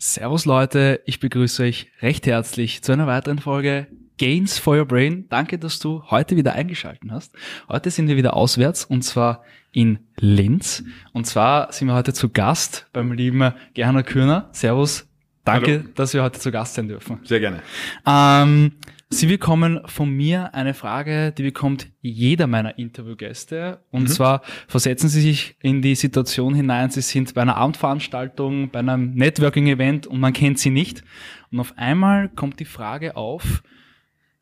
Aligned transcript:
Servus 0.00 0.44
Leute, 0.44 1.00
ich 1.06 1.20
begrüße 1.20 1.62
euch 1.62 1.92
recht 2.02 2.26
herzlich 2.26 2.82
zu 2.82 2.90
einer 2.90 3.06
weiteren 3.06 3.38
Folge 3.38 3.86
Gains 4.18 4.58
for 4.58 4.76
Your 4.76 4.86
Brain. 4.86 5.26
Danke, 5.28 5.60
dass 5.60 5.78
du 5.78 6.02
heute 6.10 6.34
wieder 6.34 6.54
eingeschalten 6.54 7.12
hast. 7.12 7.32
Heute 7.68 7.92
sind 7.92 8.08
wir 8.08 8.16
wieder 8.16 8.34
auswärts 8.34 8.84
und 8.84 9.02
zwar 9.02 9.44
in 9.70 10.00
Linz. 10.18 10.82
Und 11.12 11.28
zwar 11.28 11.72
sind 11.72 11.86
wir 11.86 11.94
heute 11.94 12.12
zu 12.12 12.30
Gast 12.30 12.88
beim 12.92 13.12
lieben 13.12 13.54
Gerhard 13.74 14.04
Kürner. 14.06 14.48
Servus, 14.50 15.06
danke, 15.44 15.82
Hallo. 15.84 15.92
dass 15.94 16.12
wir 16.12 16.24
heute 16.24 16.40
zu 16.40 16.50
Gast 16.50 16.74
sein 16.74 16.88
dürfen. 16.88 17.20
Sehr 17.22 17.38
gerne. 17.38 17.62
Ähm, 18.04 18.72
Sie 19.12 19.26
bekommen 19.26 19.80
von 19.86 20.08
mir 20.08 20.54
eine 20.54 20.72
Frage, 20.72 21.32
die 21.32 21.42
bekommt 21.42 21.88
jeder 22.00 22.46
meiner 22.46 22.78
Interviewgäste. 22.78 23.80
Und 23.90 24.04
mhm. 24.04 24.06
zwar 24.06 24.42
versetzen 24.68 25.08
Sie 25.08 25.20
sich 25.20 25.56
in 25.60 25.82
die 25.82 25.96
Situation 25.96 26.54
hinein, 26.54 26.90
Sie 26.90 27.00
sind 27.00 27.34
bei 27.34 27.42
einer 27.42 27.56
Abendveranstaltung, 27.56 28.70
bei 28.70 28.78
einem 28.78 29.14
Networking-Event 29.14 30.06
und 30.06 30.20
man 30.20 30.32
kennt 30.32 30.60
Sie 30.60 30.70
nicht. 30.70 31.02
Und 31.50 31.58
auf 31.58 31.74
einmal 31.76 32.28
kommt 32.28 32.60
die 32.60 32.64
Frage 32.64 33.16
auf, 33.16 33.64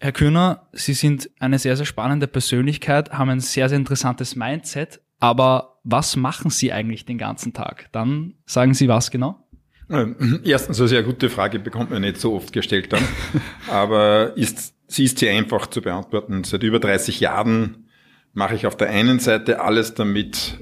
Herr 0.00 0.12
Kühner, 0.12 0.68
Sie 0.72 0.92
sind 0.92 1.30
eine 1.40 1.58
sehr, 1.58 1.76
sehr 1.76 1.86
spannende 1.86 2.26
Persönlichkeit, 2.26 3.10
haben 3.10 3.30
ein 3.30 3.40
sehr, 3.40 3.70
sehr 3.70 3.78
interessantes 3.78 4.36
Mindset, 4.36 5.00
aber 5.18 5.78
was 5.82 6.14
machen 6.14 6.50
Sie 6.50 6.74
eigentlich 6.74 7.06
den 7.06 7.16
ganzen 7.16 7.54
Tag? 7.54 7.88
Dann 7.92 8.34
sagen 8.44 8.74
Sie 8.74 8.86
was 8.86 9.10
genau? 9.10 9.47
Ähm, 9.90 10.40
erstens 10.44 10.78
eine 10.80 10.88
sehr 10.88 11.02
gute 11.02 11.30
Frage, 11.30 11.58
bekommt 11.58 11.90
man 11.90 12.02
nicht 12.02 12.18
so 12.18 12.34
oft 12.34 12.52
gestellt 12.52 12.92
dann. 12.92 13.02
Aber 13.68 14.36
ist, 14.36 14.74
sie 14.86 15.04
ist 15.04 15.18
sehr 15.18 15.36
einfach 15.36 15.66
zu 15.66 15.82
beantworten. 15.82 16.44
Seit 16.44 16.62
über 16.62 16.78
30 16.78 17.20
Jahren 17.20 17.88
mache 18.34 18.54
ich 18.54 18.66
auf 18.66 18.76
der 18.76 18.90
einen 18.90 19.18
Seite 19.18 19.60
alles, 19.60 19.94
damit 19.94 20.58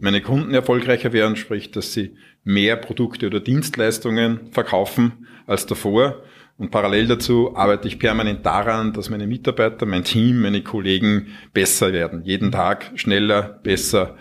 meine 0.00 0.20
Kunden 0.20 0.54
erfolgreicher 0.54 1.12
werden, 1.12 1.36
sprich, 1.36 1.70
dass 1.70 1.92
sie 1.92 2.16
mehr 2.42 2.76
Produkte 2.76 3.26
oder 3.26 3.40
Dienstleistungen 3.40 4.50
verkaufen 4.52 5.26
als 5.46 5.66
davor. 5.66 6.22
Und 6.56 6.70
parallel 6.70 7.06
dazu 7.06 7.56
arbeite 7.56 7.88
ich 7.88 7.98
permanent 7.98 8.44
daran, 8.44 8.92
dass 8.92 9.08
meine 9.08 9.26
Mitarbeiter, 9.26 9.86
mein 9.86 10.04
Team, 10.04 10.42
meine 10.42 10.62
Kollegen 10.62 11.28
besser 11.54 11.92
werden. 11.92 12.22
Jeden 12.24 12.52
Tag 12.52 12.92
schneller, 12.96 13.60
besser, 13.62 14.16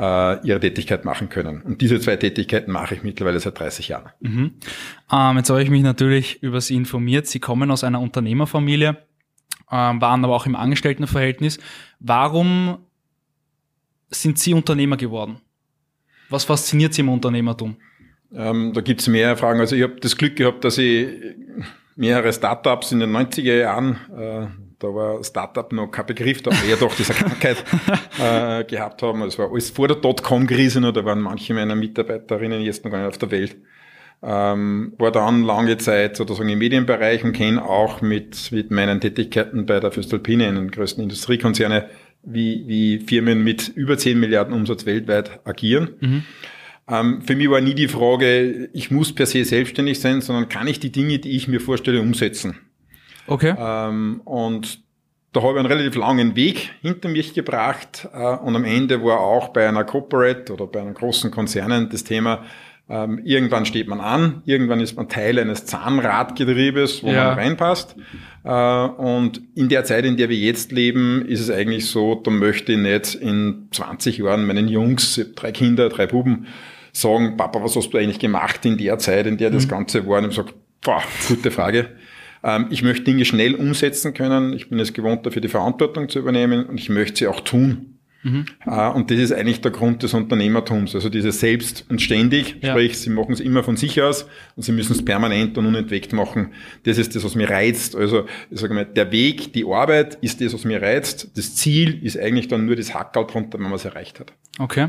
äh, 0.00 0.46
ihre 0.46 0.60
Tätigkeit 0.60 1.04
machen 1.04 1.28
können. 1.28 1.60
Und 1.60 1.82
diese 1.82 2.00
zwei 2.00 2.16
Tätigkeiten 2.16 2.72
mache 2.72 2.94
ich 2.94 3.02
mittlerweile 3.02 3.38
seit 3.38 3.58
30 3.58 3.88
Jahren. 3.88 4.10
Mhm. 4.20 4.52
Ähm, 5.12 5.36
jetzt 5.36 5.50
habe 5.50 5.62
ich 5.62 5.68
mich 5.68 5.82
natürlich 5.82 6.42
über 6.42 6.60
Sie 6.60 6.74
informiert. 6.74 7.26
Sie 7.26 7.38
kommen 7.38 7.70
aus 7.70 7.84
einer 7.84 8.00
Unternehmerfamilie, 8.00 8.96
ähm, 9.70 10.00
waren 10.00 10.24
aber 10.24 10.34
auch 10.34 10.46
im 10.46 10.56
Angestelltenverhältnis. 10.56 11.58
Warum 11.98 12.78
sind 14.08 14.38
Sie 14.38 14.54
Unternehmer 14.54 14.96
geworden? 14.96 15.40
Was 16.30 16.44
fasziniert 16.44 16.94
Sie 16.94 17.02
im 17.02 17.10
Unternehmertum? 17.10 17.76
Ähm, 18.32 18.72
da 18.72 18.80
gibt 18.80 19.00
es 19.00 19.08
mehrere 19.08 19.36
Fragen. 19.36 19.60
Also 19.60 19.76
ich 19.76 19.82
habe 19.82 19.96
das 20.00 20.16
Glück 20.16 20.36
gehabt, 20.36 20.64
dass 20.64 20.78
ich 20.78 21.08
mehrere 21.96 22.32
Startups 22.32 22.92
in 22.92 23.00
den 23.00 23.14
90er 23.14 23.56
Jahren 23.56 23.98
äh, 24.16 24.46
da 24.80 24.88
war 24.88 25.22
Startup 25.22 25.70
noch 25.72 25.88
kein 25.88 26.06
Begriff, 26.06 26.42
da 26.42 26.50
wir 26.50 26.70
ja 26.70 26.76
doch 26.76 26.94
diese 26.94 27.12
Krankheit 27.12 27.62
äh, 28.18 28.64
gehabt 28.64 29.02
haben. 29.02 29.22
Es 29.22 29.38
war 29.38 29.52
alles 29.52 29.70
vor 29.70 29.86
der 29.86 29.98
Dotcom-Krise 29.98 30.80
noch, 30.80 30.92
da 30.92 31.04
waren 31.04 31.20
manche 31.20 31.54
meiner 31.54 31.76
Mitarbeiterinnen 31.76 32.62
jetzt 32.62 32.84
noch 32.84 32.90
gar 32.90 32.98
nicht 32.98 33.08
auf 33.08 33.18
der 33.18 33.30
Welt. 33.30 33.56
Ähm, 34.22 34.94
war 34.98 35.12
dann 35.12 35.44
lange 35.44 35.78
Zeit 35.78 36.16
sozusagen 36.16 36.48
im 36.48 36.58
Medienbereich 36.58 37.24
und 37.24 37.32
kenne 37.32 37.62
auch 37.62 38.00
mit, 38.00 38.52
mit 38.52 38.70
meinen 38.70 39.00
Tätigkeiten 39.00 39.66
bei 39.66 39.80
der 39.80 39.92
Füstalpine, 39.92 40.48
einen 40.48 40.70
größten 40.70 41.02
Industriekonzerne, 41.02 41.88
wie, 42.22 42.64
wie 42.66 42.98
Firmen 43.00 43.44
mit 43.44 43.68
über 43.68 43.96
10 43.96 44.18
Milliarden 44.18 44.54
Umsatz 44.54 44.86
weltweit 44.86 45.40
agieren. 45.44 45.90
Mhm. 46.00 46.24
Ähm, 46.88 47.22
für 47.22 47.36
mich 47.36 47.50
war 47.50 47.60
nie 47.60 47.74
die 47.74 47.88
Frage, 47.88 48.70
ich 48.72 48.90
muss 48.90 49.14
per 49.14 49.26
se 49.26 49.44
selbstständig 49.44 50.00
sein, 50.00 50.22
sondern 50.22 50.48
kann 50.48 50.66
ich 50.66 50.80
die 50.80 50.92
Dinge, 50.92 51.18
die 51.18 51.36
ich 51.36 51.48
mir 51.48 51.60
vorstelle, 51.60 52.00
umsetzen? 52.00 52.56
Okay. 53.30 53.54
Ähm, 53.56 54.20
und 54.24 54.80
da 55.32 55.42
habe 55.42 55.52
ich 55.52 55.58
einen 55.60 55.66
relativ 55.66 55.94
langen 55.94 56.34
Weg 56.34 56.72
hinter 56.82 57.08
mich 57.08 57.32
gebracht 57.32 58.08
äh, 58.12 58.18
und 58.18 58.56
am 58.56 58.64
Ende 58.64 59.02
war 59.04 59.20
auch 59.20 59.48
bei 59.48 59.68
einer 59.68 59.84
Corporate 59.84 60.52
oder 60.52 60.66
bei 60.66 60.80
einem 60.80 60.94
großen 60.94 61.30
Konzernen 61.30 61.88
das 61.88 62.02
Thema, 62.02 62.44
ähm, 62.88 63.20
irgendwann 63.24 63.66
steht 63.66 63.86
man 63.86 64.00
an, 64.00 64.42
irgendwann 64.46 64.80
ist 64.80 64.96
man 64.96 65.08
Teil 65.08 65.38
eines 65.38 65.64
Zahnradgetriebes, 65.64 67.04
wo 67.04 67.06
ja. 67.06 67.26
man 67.26 67.34
reinpasst. 67.34 67.94
Äh, 68.42 68.50
und 68.50 69.40
in 69.54 69.68
der 69.68 69.84
Zeit, 69.84 70.04
in 70.04 70.16
der 70.16 70.28
wir 70.28 70.36
jetzt 70.36 70.72
leben, 70.72 71.24
ist 71.24 71.38
es 71.38 71.50
eigentlich 71.50 71.88
so, 71.88 72.16
da 72.16 72.32
möchte 72.32 72.72
ich 72.72 72.78
nicht 72.78 73.14
in 73.14 73.68
20 73.70 74.18
Jahren 74.18 74.44
meinen 74.44 74.66
Jungs, 74.66 75.24
drei 75.36 75.52
Kinder, 75.52 75.88
drei 75.88 76.08
Buben, 76.08 76.48
sagen, 76.92 77.36
Papa, 77.36 77.62
was 77.62 77.76
hast 77.76 77.90
du 77.90 77.98
eigentlich 77.98 78.18
gemacht 78.18 78.64
in 78.64 78.76
der 78.76 78.98
Zeit, 78.98 79.26
in 79.26 79.36
der 79.36 79.50
das 79.50 79.66
mhm. 79.66 79.70
Ganze 79.70 80.04
war? 80.08 80.18
Und 80.18 80.30
ich 80.30 80.34
sage, 80.34 80.52
boah, 80.80 81.00
gute 81.28 81.52
Frage. 81.52 81.90
Ähm, 82.42 82.66
ich 82.70 82.82
möchte 82.82 83.04
Dinge 83.04 83.24
schnell 83.24 83.54
umsetzen 83.54 84.14
können. 84.14 84.52
Ich 84.52 84.68
bin 84.68 84.78
es 84.78 84.92
gewohnt, 84.92 85.26
dafür 85.26 85.42
die 85.42 85.48
Verantwortung 85.48 86.08
zu 86.08 86.18
übernehmen 86.18 86.66
und 86.66 86.78
ich 86.78 86.88
möchte 86.88 87.18
sie 87.18 87.26
auch 87.26 87.40
tun. 87.40 87.98
Mhm. 88.22 88.44
Äh, 88.66 88.88
und 88.90 89.10
das 89.10 89.18
ist 89.18 89.32
eigentlich 89.32 89.60
der 89.60 89.70
Grund 89.70 90.02
des 90.02 90.12
Unternehmertums. 90.14 90.94
Also 90.94 91.08
dieses 91.08 91.40
Selbst 91.40 91.86
und 91.88 92.02
ständig, 92.02 92.56
ja. 92.60 92.70
sprich, 92.70 92.98
sie 92.98 93.10
machen 93.10 93.32
es 93.32 93.40
immer 93.40 93.62
von 93.62 93.76
sich 93.76 94.00
aus 94.02 94.26
und 94.56 94.62
sie 94.62 94.72
müssen 94.72 94.92
es 94.92 95.04
permanent 95.04 95.56
und 95.56 95.66
unentwegt 95.66 96.12
machen. 96.12 96.52
Das 96.84 96.98
ist 96.98 97.14
das, 97.16 97.24
was 97.24 97.34
mir 97.34 97.48
reizt. 97.48 97.96
Also 97.96 98.26
ich 98.50 98.60
sage 98.60 98.74
mal, 98.74 98.84
der 98.84 99.10
Weg, 99.10 99.52
die 99.54 99.64
Arbeit 99.64 100.18
ist 100.20 100.40
das, 100.40 100.52
was 100.52 100.64
mir 100.64 100.82
reizt. 100.82 101.36
Das 101.36 101.54
Ziel 101.56 102.04
ist 102.04 102.18
eigentlich 102.18 102.48
dann 102.48 102.66
nur 102.66 102.76
das 102.76 102.94
Hackerl 102.94 103.26
drunter, 103.26 103.58
wenn 103.58 103.64
man 103.64 103.74
es 103.74 103.84
erreicht 103.84 104.20
hat. 104.20 104.32
Okay. 104.58 104.88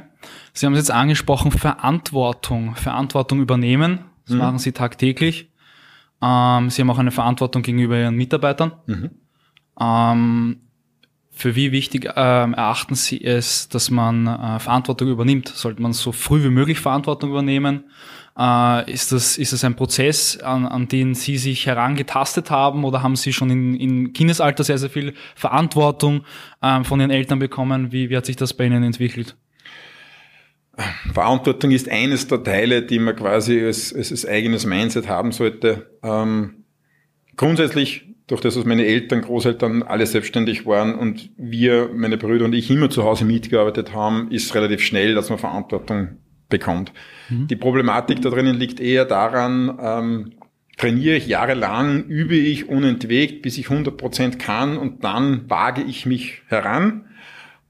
Sie 0.53 0.66
haben 0.66 0.73
es 0.73 0.79
jetzt 0.79 0.91
angesprochen, 0.91 1.51
Verantwortung. 1.51 2.75
Verantwortung 2.75 3.41
übernehmen. 3.41 4.00
Das 4.25 4.34
mhm. 4.34 4.40
machen 4.40 4.59
Sie 4.59 4.73
tagtäglich. 4.73 5.50
Ähm, 6.22 6.70
sie 6.70 6.82
haben 6.82 6.90
auch 6.90 6.98
eine 6.98 7.12
Verantwortung 7.12 7.62
gegenüber 7.62 7.98
ihren 7.98 8.16
Mitarbeitern. 8.16 8.74
Mhm. 8.86 9.09
Ähm, 9.80 10.62
für 11.32 11.56
wie 11.56 11.72
wichtig 11.72 12.09
ähm, 12.16 12.54
erachten 12.54 12.94
Sie 12.94 13.24
es, 13.24 13.68
dass 13.70 13.90
man 13.90 14.28
äh, 14.28 14.59
Verantwortung 14.59 15.08
übernimmt? 15.08 15.48
Sollte 15.48 15.82
man 15.82 15.94
so 15.94 16.12
früh 16.12 16.44
wie 16.44 16.50
möglich 16.50 16.80
Verantwortung 16.80 17.32
übernehmen? 17.32 17.86
Äh, 18.38 18.92
ist, 18.92 19.12
das, 19.12 19.38
ist 19.38 19.52
das 19.52 19.64
ein 19.64 19.76
Prozess, 19.76 20.38
an, 20.38 20.66
an 20.68 20.88
den 20.88 21.16
Sie 21.16 21.38
sich 21.38 21.66
herangetastet 21.66 22.52
haben 22.52 22.84
oder 22.84 23.02
haben 23.02 23.16
Sie 23.16 23.34
schon 23.34 23.50
in, 23.50 23.76
in 23.76 24.14
Kindesalter 24.14 24.64
sehr, 24.64 24.78
sehr 24.78 24.90
viel 24.90 25.14
Verantwortung 25.36 26.26
äh, 26.62 26.84
von 26.84 27.00
Ihren 27.00 27.12
Eltern 27.12 27.40
bekommen? 27.40 27.92
Wie, 27.92 28.09
wie 28.09 28.18
hat 28.18 28.26
sich 28.26 28.36
das 28.36 28.53
bei 28.53 28.66
Ihnen 28.66 28.84
entwickelt? 28.84 29.36
Verantwortung 31.14 31.72
ist 31.72 31.90
eines 31.90 32.28
der 32.28 32.44
Teile, 32.44 32.84
die 32.84 33.00
man 33.00 33.16
quasi 33.16 33.62
als, 33.62 33.94
als, 33.94 34.12
als 34.12 34.25
eigenes 34.25 34.66
Mindset 34.66 35.08
haben 35.08 35.31
sollte. 35.31 35.97
Ähm, 36.03 36.66
grundsätzlich, 37.38 38.06
durch 38.28 38.42
das, 38.42 38.56
dass 38.56 38.66
meine 38.66 38.86
Eltern, 38.86 39.22
Großeltern 39.22 39.84
alle 39.84 40.06
selbstständig 40.06 40.66
waren 40.66 40.96
und 40.96 41.31
wir, 41.38 41.90
meine 41.94 42.18
Brüder 42.18 42.46
und 42.46 42.53
ich 42.53 42.70
immer 42.72 42.90
zu 42.90 43.03
Hause 43.03 43.25
mitgearbeitet 43.25 43.94
haben, 43.94 44.31
ist 44.31 44.53
relativ 44.56 44.81
schnell, 44.81 45.16
dass 45.16 45.30
man 45.30 45.40
Verantwortung 45.40 46.18
bekommt. 46.50 46.94
Mhm. 47.30 47.47
Die 47.47 47.56
Problematik 47.56 48.22
da 48.22 48.30
drinnen 48.30 48.56
liegt 48.56 48.80
eher 48.80 49.06
daran, 49.06 49.78
ähm, 49.81 50.31
trainiere 50.78 51.16
ich 51.16 51.28
jahrelang, 51.28 52.06
übe 52.06 52.36
ich 52.36 52.70
unentwegt, 52.70 53.41
bis 53.41 53.58
ich 53.58 53.68
100% 53.68 54.38
kann 54.38 54.78
und 54.78 55.03
dann 55.03 55.50
wage 55.50 55.84
ich 55.84 56.06
mich 56.06 56.41
heran. 56.47 57.06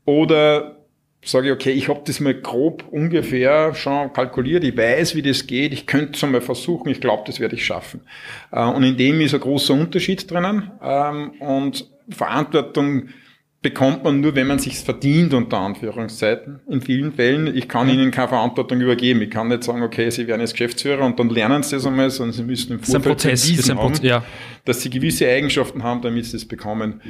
Oder 0.05 0.80
sage 1.23 1.47
ich, 1.47 1.53
okay, 1.53 1.71
ich 1.71 1.87
habe 1.87 2.01
das 2.05 2.19
mal 2.19 2.33
grob 2.33 2.83
ungefähr 2.89 3.75
schon 3.75 4.11
kalkuliert, 4.11 4.63
ich 4.63 4.75
weiß, 4.75 5.15
wie 5.15 5.21
das 5.21 5.45
geht, 5.45 5.71
ich 5.71 5.85
könnte 5.85 6.13
es 6.15 6.23
einmal 6.23 6.41
versuchen, 6.41 6.89
ich 6.89 6.99
glaube, 6.99 7.23
das 7.25 7.39
werde 7.39 7.55
ich 7.55 7.65
schaffen. 7.65 8.01
Äh, 8.51 8.63
und 8.65 8.83
in 8.83 8.97
dem 8.97 9.21
ist 9.21 9.33
ein 9.33 9.39
großer 9.39 9.73
Unterschied 9.73 10.29
drinnen. 10.29 10.71
Ähm, 10.81 11.31
und 11.39 11.87
Verantwortung 12.09 13.09
bekommt 13.61 14.03
man 14.03 14.21
nur, 14.21 14.33
wenn 14.35 14.47
man 14.47 14.57
sich's 14.57 14.81
verdient, 14.81 15.33
unter 15.35 15.59
Anführungszeiten. 15.59 16.61
In 16.67 16.81
vielen 16.81 17.13
Fällen, 17.13 17.55
ich 17.55 17.67
kann 17.67 17.87
Ihnen 17.89 18.09
keine 18.09 18.29
Verantwortung 18.29 18.81
übergeben. 18.81 19.21
Ich 19.21 19.29
kann 19.29 19.49
nicht 19.49 19.63
sagen, 19.63 19.83
okay, 19.83 20.09
Sie 20.09 20.25
werden 20.25 20.41
jetzt 20.41 20.53
Geschäftsführer 20.53 21.05
und 21.05 21.19
dann 21.19 21.29
lernen 21.29 21.61
Sie 21.61 21.75
das 21.75 21.85
einmal, 21.85 22.09
sondern 22.09 22.33
Sie 22.33 22.43
müssen 22.43 22.73
im 22.73 22.79
Vorfeld 22.79 23.03
Prozess, 23.03 23.47
bewiesen 23.47 23.77
haben, 23.77 23.93
ja. 24.01 24.23
dass 24.65 24.81
Sie 24.81 24.89
gewisse 24.89 25.29
Eigenschaften 25.29 25.83
haben, 25.83 26.01
damit 26.01 26.25
Sie 26.25 26.37
es 26.37 26.47
bekommen. 26.47 27.01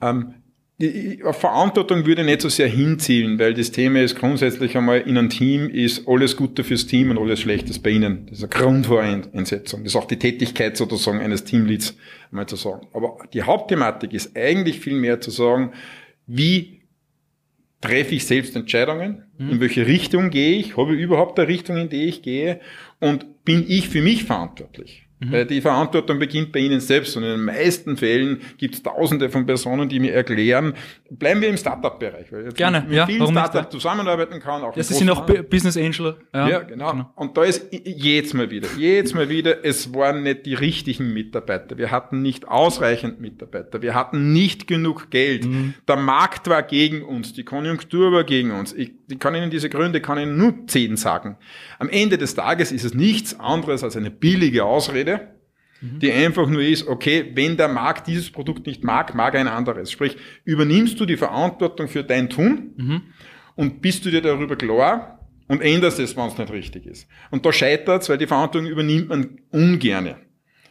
Ähm, 0.00 0.34
die 0.80 1.20
Verantwortung 1.32 2.06
würde 2.06 2.22
nicht 2.22 2.40
so 2.40 2.48
sehr 2.48 2.68
hinzielen, 2.68 3.38
weil 3.40 3.52
das 3.52 3.72
Thema 3.72 4.00
ist 4.00 4.14
grundsätzlich 4.14 4.76
einmal 4.76 5.00
in 5.00 5.18
einem 5.18 5.28
Team 5.28 5.68
ist 5.68 6.06
alles 6.06 6.36
Gute 6.36 6.62
fürs 6.62 6.86
Team 6.86 7.10
und 7.10 7.18
alles 7.18 7.40
Schlechtes 7.40 7.80
bei 7.80 7.90
Ihnen. 7.90 8.26
Das 8.26 8.38
ist 8.38 8.44
eine 8.44 8.50
Grundvoreinsetzung. 8.50 9.82
Das 9.82 9.92
ist 9.92 9.96
auch 9.96 10.06
die 10.06 10.20
Tätigkeit 10.20 10.76
sozusagen 10.76 11.20
eines 11.20 11.42
Teamleads, 11.42 11.96
einmal 12.30 12.46
zu 12.46 12.54
sagen. 12.54 12.86
Aber 12.92 13.18
die 13.32 13.42
Hauptthematik 13.42 14.12
ist 14.12 14.36
eigentlich 14.36 14.78
viel 14.78 14.94
mehr 14.94 15.20
zu 15.20 15.32
sagen, 15.32 15.72
wie 16.28 16.82
treffe 17.80 18.14
ich 18.14 18.24
selbst 18.24 18.54
Entscheidungen? 18.54 19.24
Mhm. 19.36 19.50
In 19.50 19.60
welche 19.60 19.84
Richtung 19.84 20.30
gehe 20.30 20.58
ich? 20.58 20.76
Habe 20.76 20.94
ich 20.94 21.00
überhaupt 21.00 21.40
eine 21.40 21.48
Richtung, 21.48 21.76
in 21.76 21.88
die 21.88 22.04
ich 22.04 22.22
gehe? 22.22 22.60
Und 23.00 23.44
bin 23.44 23.64
ich 23.66 23.88
für 23.88 24.02
mich 24.02 24.24
verantwortlich? 24.24 25.07
Mhm. 25.20 25.48
Die 25.48 25.60
Verantwortung 25.60 26.18
beginnt 26.18 26.52
bei 26.52 26.60
Ihnen 26.60 26.80
selbst 26.80 27.16
und 27.16 27.24
in 27.24 27.30
den 27.30 27.44
meisten 27.44 27.96
Fällen 27.96 28.40
gibt 28.56 28.76
es 28.76 28.82
tausende 28.82 29.28
von 29.30 29.46
Personen, 29.46 29.88
die 29.88 29.98
mir 29.98 30.14
erklären, 30.14 30.74
bleiben 31.10 31.40
wir 31.40 31.48
im 31.48 31.56
Startup-Bereich, 31.56 32.30
weil 32.30 32.44
jetzt 32.44 32.56
Gerne, 32.56 32.80
mit, 32.80 32.88
mit 32.90 32.96
ja, 32.98 33.06
vielen 33.06 33.26
Startups 33.28 33.70
zusammenarbeiten 33.70 34.38
kann. 34.40 34.62
Auch 34.62 34.74
Sie 34.76 34.82
sind 34.82 35.10
auch 35.10 35.26
Business 35.26 35.76
Angel. 35.76 36.16
Ja, 36.32 36.48
ja 36.48 36.58
genau. 36.60 36.92
genau. 36.92 37.10
Und 37.16 37.36
da 37.36 37.44
ist 37.44 37.66
jetzt 37.72 38.34
mal 38.34 38.50
wieder, 38.50 38.68
jetzt 38.78 39.14
mal 39.14 39.28
wieder, 39.28 39.64
es 39.64 39.92
waren 39.92 40.22
nicht 40.22 40.46
die 40.46 40.54
richtigen 40.54 41.12
Mitarbeiter. 41.12 41.78
Wir 41.78 41.90
hatten 41.90 42.22
nicht 42.22 42.46
ausreichend 42.46 43.20
Mitarbeiter. 43.20 43.82
Wir 43.82 43.94
hatten 43.94 44.32
nicht 44.32 44.66
genug 44.66 45.10
Geld. 45.10 45.46
Mhm. 45.46 45.74
Der 45.88 45.96
Markt 45.96 46.48
war 46.48 46.62
gegen 46.62 47.02
uns. 47.02 47.32
Die 47.32 47.44
Konjunktur 47.44 48.12
war 48.12 48.24
gegen 48.24 48.52
uns. 48.52 48.72
Ich, 48.72 48.92
ich 49.08 49.18
kann 49.18 49.34
Ihnen 49.34 49.50
diese 49.50 49.68
Gründe, 49.68 50.00
kann 50.00 50.18
Ihnen 50.18 50.36
nur 50.36 50.66
zehn 50.66 50.96
sagen. 50.96 51.36
Am 51.78 51.88
Ende 51.88 52.18
des 52.18 52.34
Tages 52.34 52.72
ist 52.72 52.84
es 52.84 52.94
nichts 52.94 53.38
anderes 53.40 53.82
als 53.82 53.96
eine 53.96 54.10
billige 54.10 54.64
Ausrede, 54.64 55.07
mhm. 55.80 55.98
die 55.98 56.12
einfach 56.12 56.48
nur 56.48 56.62
ist, 56.62 56.86
okay, 56.86 57.30
wenn 57.34 57.56
der 57.56 57.68
Markt 57.68 58.06
dieses 58.06 58.30
Produkt 58.30 58.66
nicht 58.66 58.84
mag, 58.84 59.14
mag 59.14 59.34
ein 59.34 59.48
anderes. 59.48 59.90
Sprich, 59.90 60.16
übernimmst 60.44 60.98
du 61.00 61.06
die 61.06 61.16
Verantwortung 61.16 61.88
für 61.88 62.04
dein 62.04 62.28
Tun 62.28 62.72
mhm. 62.76 63.02
und 63.54 63.82
bist 63.82 64.04
du 64.04 64.10
dir 64.10 64.22
darüber 64.22 64.56
klar 64.56 65.26
und 65.48 65.62
änderst 65.62 65.98
es, 65.98 66.16
wenn 66.16 66.26
es 66.26 66.38
nicht 66.38 66.52
richtig 66.52 66.86
ist. 66.86 67.08
Und 67.30 67.44
da 67.44 67.52
scheitert 67.52 68.02
es, 68.02 68.08
weil 68.08 68.18
die 68.18 68.26
Verantwortung 68.26 68.70
übernimmt 68.70 69.08
man 69.08 69.38
ungerne. 69.50 70.16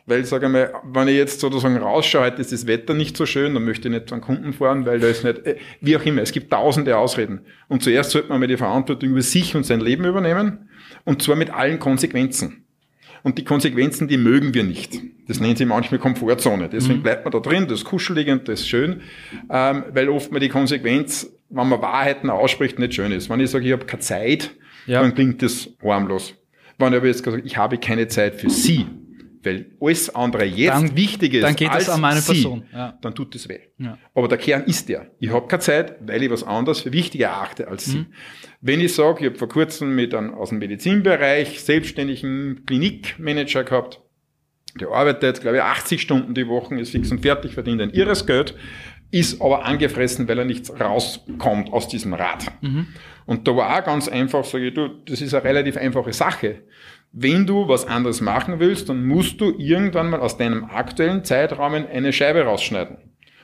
Weil, 0.05 0.23
sage 0.23 0.47
mal, 0.47 0.73
wenn 0.85 1.09
ich 1.09 1.17
jetzt 1.17 1.41
sozusagen 1.41 1.75
rausschaue, 1.75 2.27
heute 2.27 2.39
ist 2.39 2.53
das 2.53 2.65
Wetter 2.65 2.93
nicht 2.93 3.17
so 3.17 3.25
schön, 3.25 3.53
dann 3.53 3.65
möchte 3.65 3.89
ich 3.89 3.93
nicht 3.93 4.07
zu 4.07 4.15
einem 4.15 4.23
Kunden 4.23 4.53
fahren, 4.53 4.85
weil 4.85 5.01
da 5.01 5.07
ist 5.07 5.25
nicht, 5.25 5.45
äh, 5.45 5.57
wie 5.81 5.97
auch 5.97 6.05
immer, 6.05 6.21
es 6.21 6.31
gibt 6.31 6.49
tausende 6.49 6.95
Ausreden. 6.95 7.41
Und 7.67 7.83
zuerst 7.83 8.11
sollte 8.11 8.29
man 8.29 8.39
mal 8.39 8.47
die 8.47 8.55
Verantwortung 8.55 9.09
über 9.09 9.21
sich 9.21 9.53
und 9.53 9.65
sein 9.65 9.81
Leben 9.81 10.05
übernehmen, 10.05 10.69
und 11.03 11.21
zwar 11.21 11.35
mit 11.35 11.49
allen 11.49 11.79
Konsequenzen. 11.79 12.66
Und 13.27 13.37
die 13.37 13.43
Konsequenzen, 13.43 14.07
die 14.07 14.15
mögen 14.15 14.53
wir 14.53 14.63
nicht. 14.63 15.01
Das 15.27 15.41
nennt 15.41 15.57
sie 15.57 15.65
manchmal 15.65 15.99
Komfortzone. 15.99 16.69
Deswegen 16.69 16.99
mhm. 16.99 17.03
bleibt 17.03 17.25
man 17.25 17.33
da 17.33 17.41
drin, 17.41 17.67
das 17.67 17.79
ist 17.79 17.83
kuschelig 17.83 18.29
und 18.29 18.47
das 18.47 18.61
ist 18.61 18.69
schön, 18.69 19.01
ähm, 19.49 19.83
weil 19.91 20.07
oft 20.07 20.31
mal 20.31 20.39
die 20.39 20.47
Konsequenz, 20.47 21.29
wenn 21.49 21.67
man 21.67 21.81
Wahrheiten 21.81 22.29
ausspricht, 22.29 22.79
nicht 22.79 22.93
schön 22.93 23.11
ist. 23.11 23.29
Wenn 23.29 23.41
ich 23.41 23.49
sage, 23.49 23.65
ich 23.65 23.73
habe 23.73 23.83
keine 23.83 23.99
Zeit, 23.99 24.51
ja. 24.85 25.01
dann 25.01 25.13
klingt 25.13 25.41
das 25.41 25.69
harmlos. 25.83 26.35
Wenn 26.77 26.93
ich 26.93 26.99
aber 26.99 27.07
jetzt 27.07 27.21
gesagt 27.21 27.45
ich 27.45 27.57
habe 27.57 27.77
keine 27.77 28.07
Zeit 28.07 28.35
für 28.35 28.49
Sie, 28.49 28.85
weil 29.47 29.71
alles 29.81 30.13
andere 30.13 30.45
jetzt 30.45 30.73
dann, 30.73 30.95
wichtig 30.95 31.33
ist 31.33 31.43
dann 31.43 31.55
geht 31.55 31.69
als 31.69 31.89
an 31.89 32.01
meine 32.01 32.19
sie, 32.19 32.33
Person. 32.33 32.65
Ja. 32.73 32.97
dann 33.01 33.15
tut 33.15 33.33
es 33.35 33.47
weh. 33.49 33.59
Ja. 33.77 33.97
Aber 34.13 34.27
der 34.27 34.37
Kern 34.37 34.63
ist 34.65 34.89
der. 34.89 35.11
Ich 35.19 35.31
habe 35.31 35.47
keine 35.47 35.61
Zeit, 35.61 35.95
weil 36.05 36.21
ich 36.21 36.29
was 36.29 36.43
anderes 36.43 36.81
für 36.81 36.91
wichtiger 36.91 37.27
erachte 37.27 37.67
als 37.67 37.87
mhm. 37.87 37.91
sie. 37.91 38.05
Wenn 38.61 38.81
ich 38.81 38.93
sage, 38.93 39.21
ich 39.21 39.25
habe 39.27 39.37
vor 39.37 39.49
kurzem 39.49 39.95
mit 39.95 40.13
einem 40.13 40.33
aus 40.33 40.49
dem 40.49 40.59
Medizinbereich 40.59 41.61
selbstständigen 41.61 42.65
Klinikmanager 42.65 43.63
gehabt, 43.63 44.01
der 44.79 44.89
arbeitet, 44.89 45.41
glaube 45.41 45.57
ich, 45.57 45.63
80 45.63 46.01
Stunden 46.01 46.33
die 46.35 46.47
Woche, 46.47 46.75
ist 46.79 46.91
fix 46.91 47.11
und 47.11 47.21
fertig, 47.21 47.53
verdient 47.53 47.81
ein 47.81 47.89
irres 47.91 48.25
Geld, 48.25 48.53
ist 49.09 49.41
aber 49.41 49.65
angefressen, 49.65 50.27
weil 50.27 50.39
er 50.39 50.45
nichts 50.45 50.79
rauskommt 50.79 51.71
aus 51.71 51.87
diesem 51.87 52.13
Rad. 52.13 52.51
Mhm. 52.61 52.87
Und 53.25 53.47
da 53.47 53.55
war 53.55 53.77
auch 53.77 53.83
ganz 53.83 54.07
einfach, 54.07 54.43
sage 54.43 54.67
ich, 54.67 54.73
du, 54.73 54.87
das 55.05 55.21
ist 55.21 55.33
eine 55.33 55.43
relativ 55.43 55.77
einfache 55.77 56.13
Sache. 56.13 56.63
Wenn 57.11 57.47
du 57.47 57.67
was 57.67 57.85
anderes 57.87 58.21
machen 58.21 58.59
willst, 58.59 58.89
dann 58.89 59.05
musst 59.05 59.41
du 59.41 59.53
irgendwann 59.57 60.09
mal 60.09 60.19
aus 60.19 60.37
deinem 60.37 60.65
aktuellen 60.65 61.23
Zeitraum 61.23 61.73
eine 61.73 62.13
Scheibe 62.13 62.43
rausschneiden. 62.43 62.97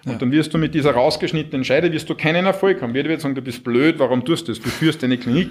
Und 0.05 0.11
ja. 0.11 0.17
dann 0.17 0.31
wirst 0.31 0.53
du 0.53 0.57
mit 0.57 0.75
dieser 0.75 0.91
rausgeschnittenen 0.91 1.63
Scheide 1.63 1.91
wirst 1.93 2.09
du 2.09 2.15
keinen 2.15 2.45
Erfolg 2.45 2.81
haben. 2.81 2.93
Jeder 2.93 3.09
wird 3.09 3.21
sagen, 3.21 3.35
du 3.35 3.41
bist 3.41 3.63
blöd, 3.63 3.99
warum 3.99 4.25
tust 4.25 4.47
du 4.47 4.51
das? 4.51 4.61
Du 4.61 4.69
führst 4.69 5.01
eine 5.03 5.17
Klinik. 5.17 5.49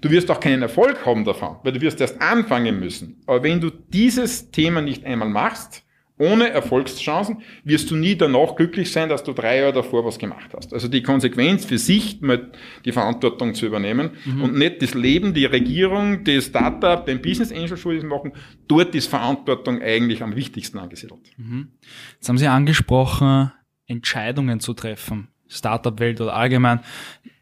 Du 0.00 0.10
wirst 0.10 0.30
auch 0.30 0.40
keinen 0.40 0.62
Erfolg 0.62 1.04
haben 1.04 1.24
davon, 1.24 1.56
weil 1.62 1.72
du 1.72 1.80
wirst 1.82 2.00
erst 2.00 2.20
anfangen 2.20 2.80
müssen. 2.80 3.22
Aber 3.26 3.42
wenn 3.42 3.60
du 3.60 3.70
dieses 3.70 4.50
Thema 4.50 4.80
nicht 4.80 5.04
einmal 5.04 5.28
machst, 5.28 5.84
ohne 6.20 6.50
Erfolgschancen 6.50 7.38
wirst 7.64 7.90
du 7.90 7.96
nie 7.96 8.14
danach 8.14 8.54
glücklich 8.54 8.92
sein, 8.92 9.08
dass 9.08 9.24
du 9.24 9.32
drei 9.32 9.58
Jahre 9.58 9.72
davor 9.72 10.04
was 10.04 10.18
gemacht 10.18 10.50
hast. 10.54 10.74
Also 10.74 10.86
die 10.86 11.02
Konsequenz 11.02 11.64
für 11.64 11.78
sich, 11.78 12.20
mal 12.20 12.52
die 12.84 12.92
Verantwortung 12.92 13.54
zu 13.54 13.64
übernehmen 13.64 14.10
mhm. 14.26 14.42
und 14.42 14.54
nicht 14.54 14.82
das 14.82 14.92
Leben, 14.92 15.32
die 15.32 15.46
Regierung, 15.46 16.22
das 16.24 16.44
Startup, 16.44 17.06
den 17.06 17.22
Business 17.22 17.50
Angel 17.50 17.78
Schulden 17.78 18.06
machen. 18.06 18.32
Dort 18.68 18.94
ist 18.94 19.06
Verantwortung 19.06 19.80
eigentlich 19.80 20.22
am 20.22 20.36
wichtigsten 20.36 20.78
angesiedelt. 20.78 21.20
Mhm. 21.38 21.68
Jetzt 22.16 22.28
haben 22.28 22.36
Sie 22.36 22.46
angesprochen, 22.46 23.50
Entscheidungen 23.86 24.60
zu 24.60 24.74
treffen. 24.74 25.28
Startup-Welt 25.48 26.20
oder 26.20 26.36
allgemein. 26.36 26.80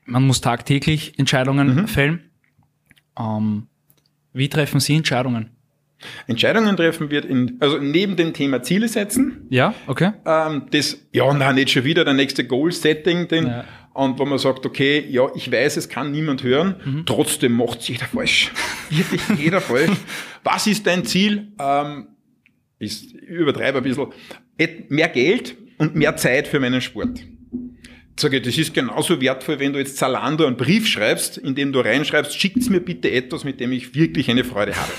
Man 0.07 0.25
muss 0.25 0.41
tagtäglich 0.41 1.19
Entscheidungen 1.19 1.75
mhm. 1.75 1.89
fällen. 1.89 2.31
Ähm, 3.19 3.67
wie 4.33 4.49
treffen 4.49 4.79
Sie 4.79 4.95
Entscheidungen? 4.95 5.58
Entscheidungen 6.27 6.77
treffen 6.77 7.11
wird 7.11 7.25
in, 7.25 7.57
also 7.61 7.79
neben 7.79 8.17
dem 8.17 8.33
Thema 8.33 8.63
Ziele 8.63 8.89
setzen. 8.89 9.47
Ja, 9.51 9.75
okay. 9.87 10.13
Ähm, 10.25 10.67
das, 10.71 10.99
ja, 11.13 11.33
na, 11.35 11.53
nicht 11.53 11.71
schon 11.71 11.85
wieder 11.85 12.05
der 12.05 12.15
nächste 12.15 12.47
Goal-Setting, 12.47 13.29
den, 13.29 13.47
ja. 13.47 13.65
und 13.95 14.19
wo 14.19 14.25
man 14.25 14.39
sagt, 14.39 14.65
okay, 14.65 15.05
ja, 15.09 15.27
ich 15.35 15.51
weiß, 15.51 15.77
es 15.77 15.89
kann 15.89 16.13
niemand 16.13 16.43
hören, 16.43 16.77
mhm. 16.85 17.07
trotzdem 17.07 17.53
macht 17.53 17.83
jeder 17.83 18.07
falsch. 18.07 18.53
Wirklich 18.91 19.23
jeder 19.39 19.61
falsch. 19.61 19.97
Was 20.45 20.67
ist 20.67 20.87
dein 20.87 21.05
Ziel? 21.05 21.53
Ähm, 21.59 22.09
ich 22.79 23.15
übertreibe 23.15 23.79
ein 23.79 23.85
bisschen. 23.85 24.09
Mehr 24.89 25.09
Geld 25.09 25.57
und 25.79 25.95
mehr 25.95 26.17
Zeit 26.17 26.49
für 26.49 26.61
meinen 26.61 26.81
Sport 26.81 27.21
sage 28.21 28.41
das 28.41 28.59
ist 28.59 28.75
genauso 28.75 29.21
wertvoll, 29.21 29.59
wenn 29.61 29.73
du 29.73 29.79
jetzt 29.79 29.97
Zalando 29.97 30.47
einen 30.47 30.57
Brief 30.57 30.87
schreibst, 30.87 31.39
in 31.39 31.55
dem 31.55 31.73
du 31.73 31.81
reinschreibst, 31.81 32.39
schickt 32.39 32.69
mir 32.71 32.81
bitte 32.81 33.11
etwas, 33.11 33.45
mit 33.45 33.61
dem 33.61 33.73
ich 33.73 33.95
wirklich 33.95 34.31
eine 34.31 34.45
Freude 34.45 34.77
habe. 34.77 34.93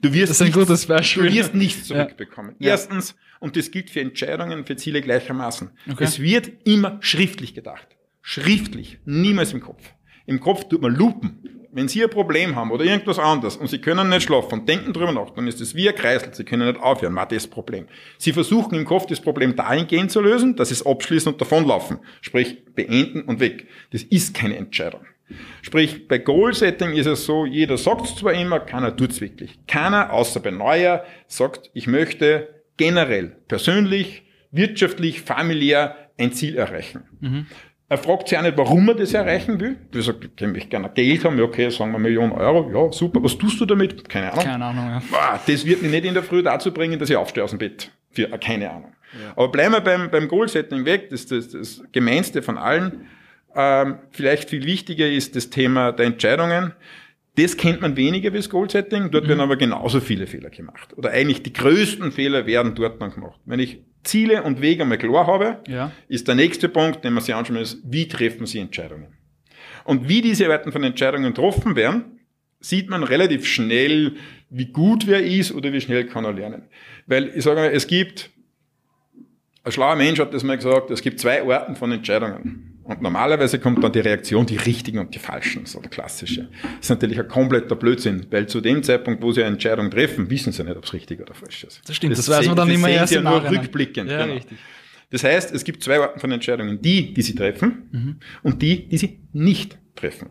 Du 0.00 0.12
wirst, 0.12 0.30
das 0.30 0.36
ist 0.36 0.42
ein 0.42 0.46
nichts, 0.46 0.58
gutes 0.58 0.86
Beispiel. 0.86 1.28
du 1.28 1.34
wirst 1.34 1.54
nichts 1.54 1.88
zurückbekommen. 1.88 2.54
Ja. 2.58 2.70
Erstens, 2.70 3.14
und 3.40 3.56
das 3.56 3.70
gilt 3.70 3.90
für 3.90 4.00
Entscheidungen, 4.00 4.64
für 4.64 4.76
Ziele 4.76 5.00
gleichermaßen. 5.00 5.70
Okay. 5.90 6.04
Es 6.04 6.20
wird 6.20 6.50
immer 6.64 6.98
schriftlich 7.00 7.54
gedacht. 7.54 7.86
Schriftlich, 8.22 8.98
niemals 9.04 9.52
im 9.52 9.60
Kopf. 9.60 9.82
Im 10.26 10.40
Kopf 10.40 10.64
tut 10.68 10.80
man 10.80 10.94
lupen. 10.94 11.40
Wenn 11.76 11.88
Sie 11.88 12.04
ein 12.04 12.08
Problem 12.08 12.54
haben 12.54 12.70
oder 12.70 12.84
irgendwas 12.84 13.18
anderes 13.18 13.56
und 13.56 13.68
Sie 13.68 13.78
können 13.78 14.08
nicht 14.08 14.22
schlafen 14.22 14.60
und 14.60 14.68
denken 14.68 14.92
drüber 14.92 15.12
nach, 15.12 15.30
dann 15.30 15.48
ist 15.48 15.60
es 15.60 15.74
wie 15.74 15.88
ein 15.88 15.94
Kreisel. 15.96 16.32
Sie 16.32 16.44
können 16.44 16.68
nicht 16.68 16.80
aufhören, 16.80 17.16
war 17.16 17.26
das 17.26 17.48
Problem. 17.48 17.88
Sie 18.16 18.32
versuchen 18.32 18.76
im 18.76 18.84
Kopf 18.84 19.06
das 19.06 19.20
Problem 19.20 19.56
dahingehend 19.56 20.12
zu 20.12 20.20
lösen, 20.20 20.54
dass 20.54 20.68
Sie 20.68 20.74
es 20.74 20.86
abschließen 20.86 21.32
und 21.32 21.40
davonlaufen. 21.40 21.98
Sprich, 22.20 22.64
beenden 22.74 23.22
und 23.22 23.40
weg. 23.40 23.66
Das 23.90 24.04
ist 24.04 24.34
keine 24.34 24.56
Entscheidung. 24.56 25.04
Sprich, 25.62 26.06
bei 26.06 26.18
Goal-Setting 26.18 26.92
ist 26.92 27.06
es 27.06 27.24
so, 27.24 27.46
jeder 27.46 27.78
sagt 27.78 28.04
es 28.04 28.16
zwar 28.16 28.34
immer, 28.34 28.60
keiner 28.60 28.94
tut 28.96 29.10
es 29.10 29.20
wirklich. 29.20 29.58
Keiner, 29.66 30.12
außer 30.12 30.40
bei 30.40 30.50
Neuer, 30.50 31.04
sagt, 31.26 31.70
ich 31.72 31.86
möchte 31.86 32.48
generell, 32.76 33.36
persönlich, 33.48 34.22
wirtschaftlich, 34.50 35.22
familiär 35.22 35.96
ein 36.18 36.32
Ziel 36.32 36.56
erreichen. 36.56 37.04
Mhm. 37.20 37.46
Er 37.88 37.98
fragt 37.98 38.28
sich 38.28 38.38
auch 38.38 38.42
nicht, 38.42 38.56
warum 38.56 38.88
er 38.88 38.94
das 38.94 39.12
erreichen 39.12 39.60
will. 39.60 39.76
Du 39.90 40.00
sagst, 40.00 40.22
ich 40.36 40.46
möchte 40.46 40.68
gerne 40.68 40.90
Geld 40.90 41.24
haben, 41.24 41.38
ja, 41.38 41.44
okay, 41.44 41.68
sagen 41.70 41.92
wir 41.92 41.98
Millionen 41.98 42.32
Euro, 42.32 42.70
ja, 42.72 42.92
super. 42.92 43.22
Was 43.22 43.36
tust 43.36 43.60
du 43.60 43.66
damit? 43.66 44.08
Keine 44.08 44.32
Ahnung. 44.32 44.44
Keine 44.44 44.64
Ahnung, 44.64 44.86
ja. 44.88 45.40
Das 45.46 45.66
wird 45.66 45.82
mich 45.82 45.90
nicht 45.90 46.04
in 46.04 46.14
der 46.14 46.22
Früh 46.22 46.42
dazu 46.42 46.72
bringen, 46.72 46.98
dass 46.98 47.10
ich 47.10 47.16
aufstehe 47.16 47.44
aus 47.44 47.50
dem 47.50 47.58
Bett. 47.58 47.90
Für, 48.10 48.26
keine 48.38 48.70
Ahnung. 48.70 48.94
Ja. 49.22 49.32
Aber 49.36 49.48
bleiben 49.48 49.74
wir 49.74 49.80
beim, 49.80 50.10
beim 50.10 50.28
Goal-Setting 50.28 50.84
weg, 50.84 51.10
das 51.10 51.24
ist 51.24 51.30
das, 51.30 51.50
das 51.50 51.82
Gemeinste 51.92 52.42
von 52.42 52.58
allen. 52.58 53.06
Ähm, 53.54 53.98
vielleicht 54.10 54.50
viel 54.50 54.64
wichtiger 54.64 55.08
ist 55.08 55.36
das 55.36 55.50
Thema 55.50 55.92
der 55.92 56.06
Entscheidungen. 56.06 56.72
Das 57.36 57.56
kennt 57.56 57.80
man 57.80 57.96
weniger 57.96 58.32
wie 58.32 58.36
das 58.36 58.48
Goal-Setting, 58.48 59.10
dort 59.10 59.24
mhm. 59.24 59.28
werden 59.28 59.40
aber 59.40 59.56
genauso 59.56 60.00
viele 60.00 60.26
Fehler 60.26 60.50
gemacht. 60.50 60.96
Oder 60.96 61.10
eigentlich 61.10 61.42
die 61.42 61.52
größten 61.52 62.12
Fehler 62.12 62.46
werden 62.46 62.74
dort 62.74 63.02
dann 63.02 63.10
gemacht. 63.10 63.40
Wenn 63.44 63.58
ich 63.58 63.82
Ziele 64.04 64.42
und 64.42 64.60
Wege 64.60 64.82
einmal 64.82 64.98
klar 64.98 65.26
habe, 65.26 65.58
ja. 65.66 65.90
ist 66.08 66.28
der 66.28 66.34
nächste 66.34 66.68
Punkt, 66.68 67.04
den 67.04 67.12
man 67.12 67.22
sich 67.22 67.34
anschauen 67.34 67.58
muss, 67.58 67.78
wie 67.84 68.06
treffen 68.06 68.46
Sie 68.46 68.58
Entscheidungen? 68.58 69.08
Und 69.84 70.08
wie 70.08 70.20
diese 70.22 70.50
Arten 70.50 70.72
von 70.72 70.84
Entscheidungen 70.84 71.34
getroffen 71.34 71.74
werden, 71.74 72.20
sieht 72.60 72.88
man 72.88 73.02
relativ 73.02 73.46
schnell, 73.46 74.16
wie 74.48 74.66
gut 74.66 75.06
wer 75.06 75.22
ist 75.22 75.52
oder 75.52 75.72
wie 75.72 75.80
schnell 75.80 76.06
kann 76.06 76.24
er 76.24 76.32
lernen. 76.32 76.62
Weil 77.06 77.32
ich 77.34 77.44
sage 77.44 77.60
mal, 77.60 77.70
es 77.70 77.86
gibt, 77.86 78.30
ein 79.64 79.72
schlauer 79.72 79.96
Mensch 79.96 80.20
hat 80.20 80.32
das 80.32 80.42
mal 80.44 80.56
gesagt, 80.56 80.90
es 80.90 81.02
gibt 81.02 81.20
zwei 81.20 81.42
Arten 81.42 81.76
von 81.76 81.92
Entscheidungen. 81.92 82.73
Und 82.84 83.00
normalerweise 83.00 83.58
kommt 83.58 83.82
dann 83.82 83.92
die 83.92 84.00
Reaktion, 84.00 84.44
die 84.44 84.56
richtigen 84.56 84.98
und 84.98 85.14
die 85.14 85.18
falschen, 85.18 85.64
so 85.64 85.80
der 85.80 85.88
klassische. 85.88 86.48
Das 86.62 86.70
ist 86.82 86.88
natürlich 86.90 87.18
ein 87.18 87.28
kompletter 87.28 87.76
Blödsinn, 87.76 88.26
weil 88.30 88.46
zu 88.46 88.60
dem 88.60 88.82
Zeitpunkt, 88.82 89.22
wo 89.22 89.32
sie 89.32 89.42
eine 89.42 89.54
Entscheidung 89.54 89.90
treffen, 89.90 90.28
wissen 90.28 90.52
sie 90.52 90.62
nicht, 90.64 90.76
ob 90.76 90.84
es 90.84 90.92
richtig 90.92 91.20
oder 91.20 91.32
falsch 91.32 91.64
ist. 91.64 91.80
Das 91.86 91.96
stimmt, 91.96 92.12
das, 92.12 92.26
das 92.26 92.38
weiß 92.38 92.46
man 92.46 92.56
dann 92.56 92.70
immer 92.70 92.90
erst 92.90 93.14
ja 93.14 93.22
nur 93.22 93.50
rückblickend. 93.50 94.10
Ja, 94.10 94.22
genau. 94.22 94.34
richtig. 94.34 94.58
Das 95.10 95.24
heißt, 95.24 95.54
es 95.54 95.64
gibt 95.64 95.82
zwei 95.82 95.98
Arten 95.98 96.20
von 96.20 96.30
Entscheidungen. 96.30 96.82
Die, 96.82 97.14
die 97.14 97.22
sie 97.22 97.34
treffen 97.34 97.88
mhm. 97.90 98.16
und 98.42 98.60
die, 98.60 98.88
die 98.88 98.98
sie 98.98 99.20
nicht 99.32 99.78
treffen. 99.96 100.30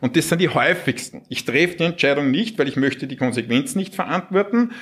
Und 0.00 0.16
das 0.16 0.28
sind 0.28 0.40
die 0.40 0.48
häufigsten. 0.48 1.22
Ich 1.28 1.44
treffe 1.44 1.76
die 1.76 1.84
Entscheidung 1.84 2.30
nicht, 2.30 2.58
weil 2.58 2.68
ich 2.68 2.76
möchte 2.76 3.06
die 3.06 3.16
Konsequenzen 3.16 3.78
nicht 3.78 3.94
verantworten 3.94 4.72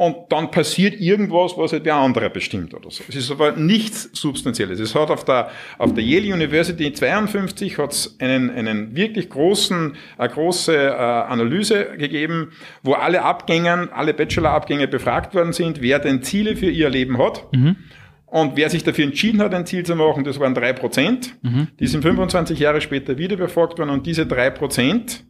und 0.00 0.32
dann 0.32 0.50
passiert 0.50 0.98
irgendwas, 0.98 1.58
was 1.58 1.74
halt 1.74 1.84
der 1.84 1.96
andere 1.96 2.30
bestimmt 2.30 2.72
oder 2.72 2.90
so. 2.90 3.04
Es 3.06 3.16
ist 3.16 3.30
aber 3.30 3.52
nichts 3.52 4.08
Substanzielles. 4.14 4.80
Es 4.80 4.94
hat 4.94 5.10
auf 5.10 5.26
der, 5.26 5.50
auf 5.76 5.92
der 5.92 6.02
Yale 6.02 6.32
University 6.32 6.90
52 6.90 7.76
hat 7.76 7.92
es 7.92 8.16
einen, 8.18 8.48
einen 8.48 8.96
wirklich 8.96 9.28
großen, 9.28 9.94
eine 10.16 10.28
große 10.30 10.74
äh, 10.74 10.90
Analyse 10.90 11.98
gegeben, 11.98 12.52
wo 12.82 12.94
alle 12.94 13.20
Abgänger, 13.20 13.90
alle 13.92 14.14
Bachelor-Abgänger 14.14 14.86
befragt 14.86 15.34
worden 15.34 15.52
sind, 15.52 15.82
wer 15.82 15.98
denn 15.98 16.22
Ziele 16.22 16.56
für 16.56 16.70
ihr 16.70 16.88
Leben 16.88 17.18
hat. 17.18 17.46
Mhm. 17.52 17.76
Und 18.24 18.56
wer 18.56 18.70
sich 18.70 18.82
dafür 18.82 19.04
entschieden 19.04 19.42
hat, 19.42 19.52
ein 19.52 19.66
Ziel 19.66 19.84
zu 19.84 19.96
machen, 19.96 20.24
das 20.24 20.40
waren 20.40 20.54
drei 20.54 20.72
Prozent. 20.72 21.36
Mhm. 21.42 21.68
Die 21.78 21.86
sind 21.86 22.00
25 22.00 22.58
Jahre 22.58 22.80
später 22.80 23.18
wieder 23.18 23.36
befragt 23.36 23.78
worden 23.78 23.90
und 23.90 24.06
diese 24.06 24.24
drei 24.24 24.48
Prozent 24.48 25.24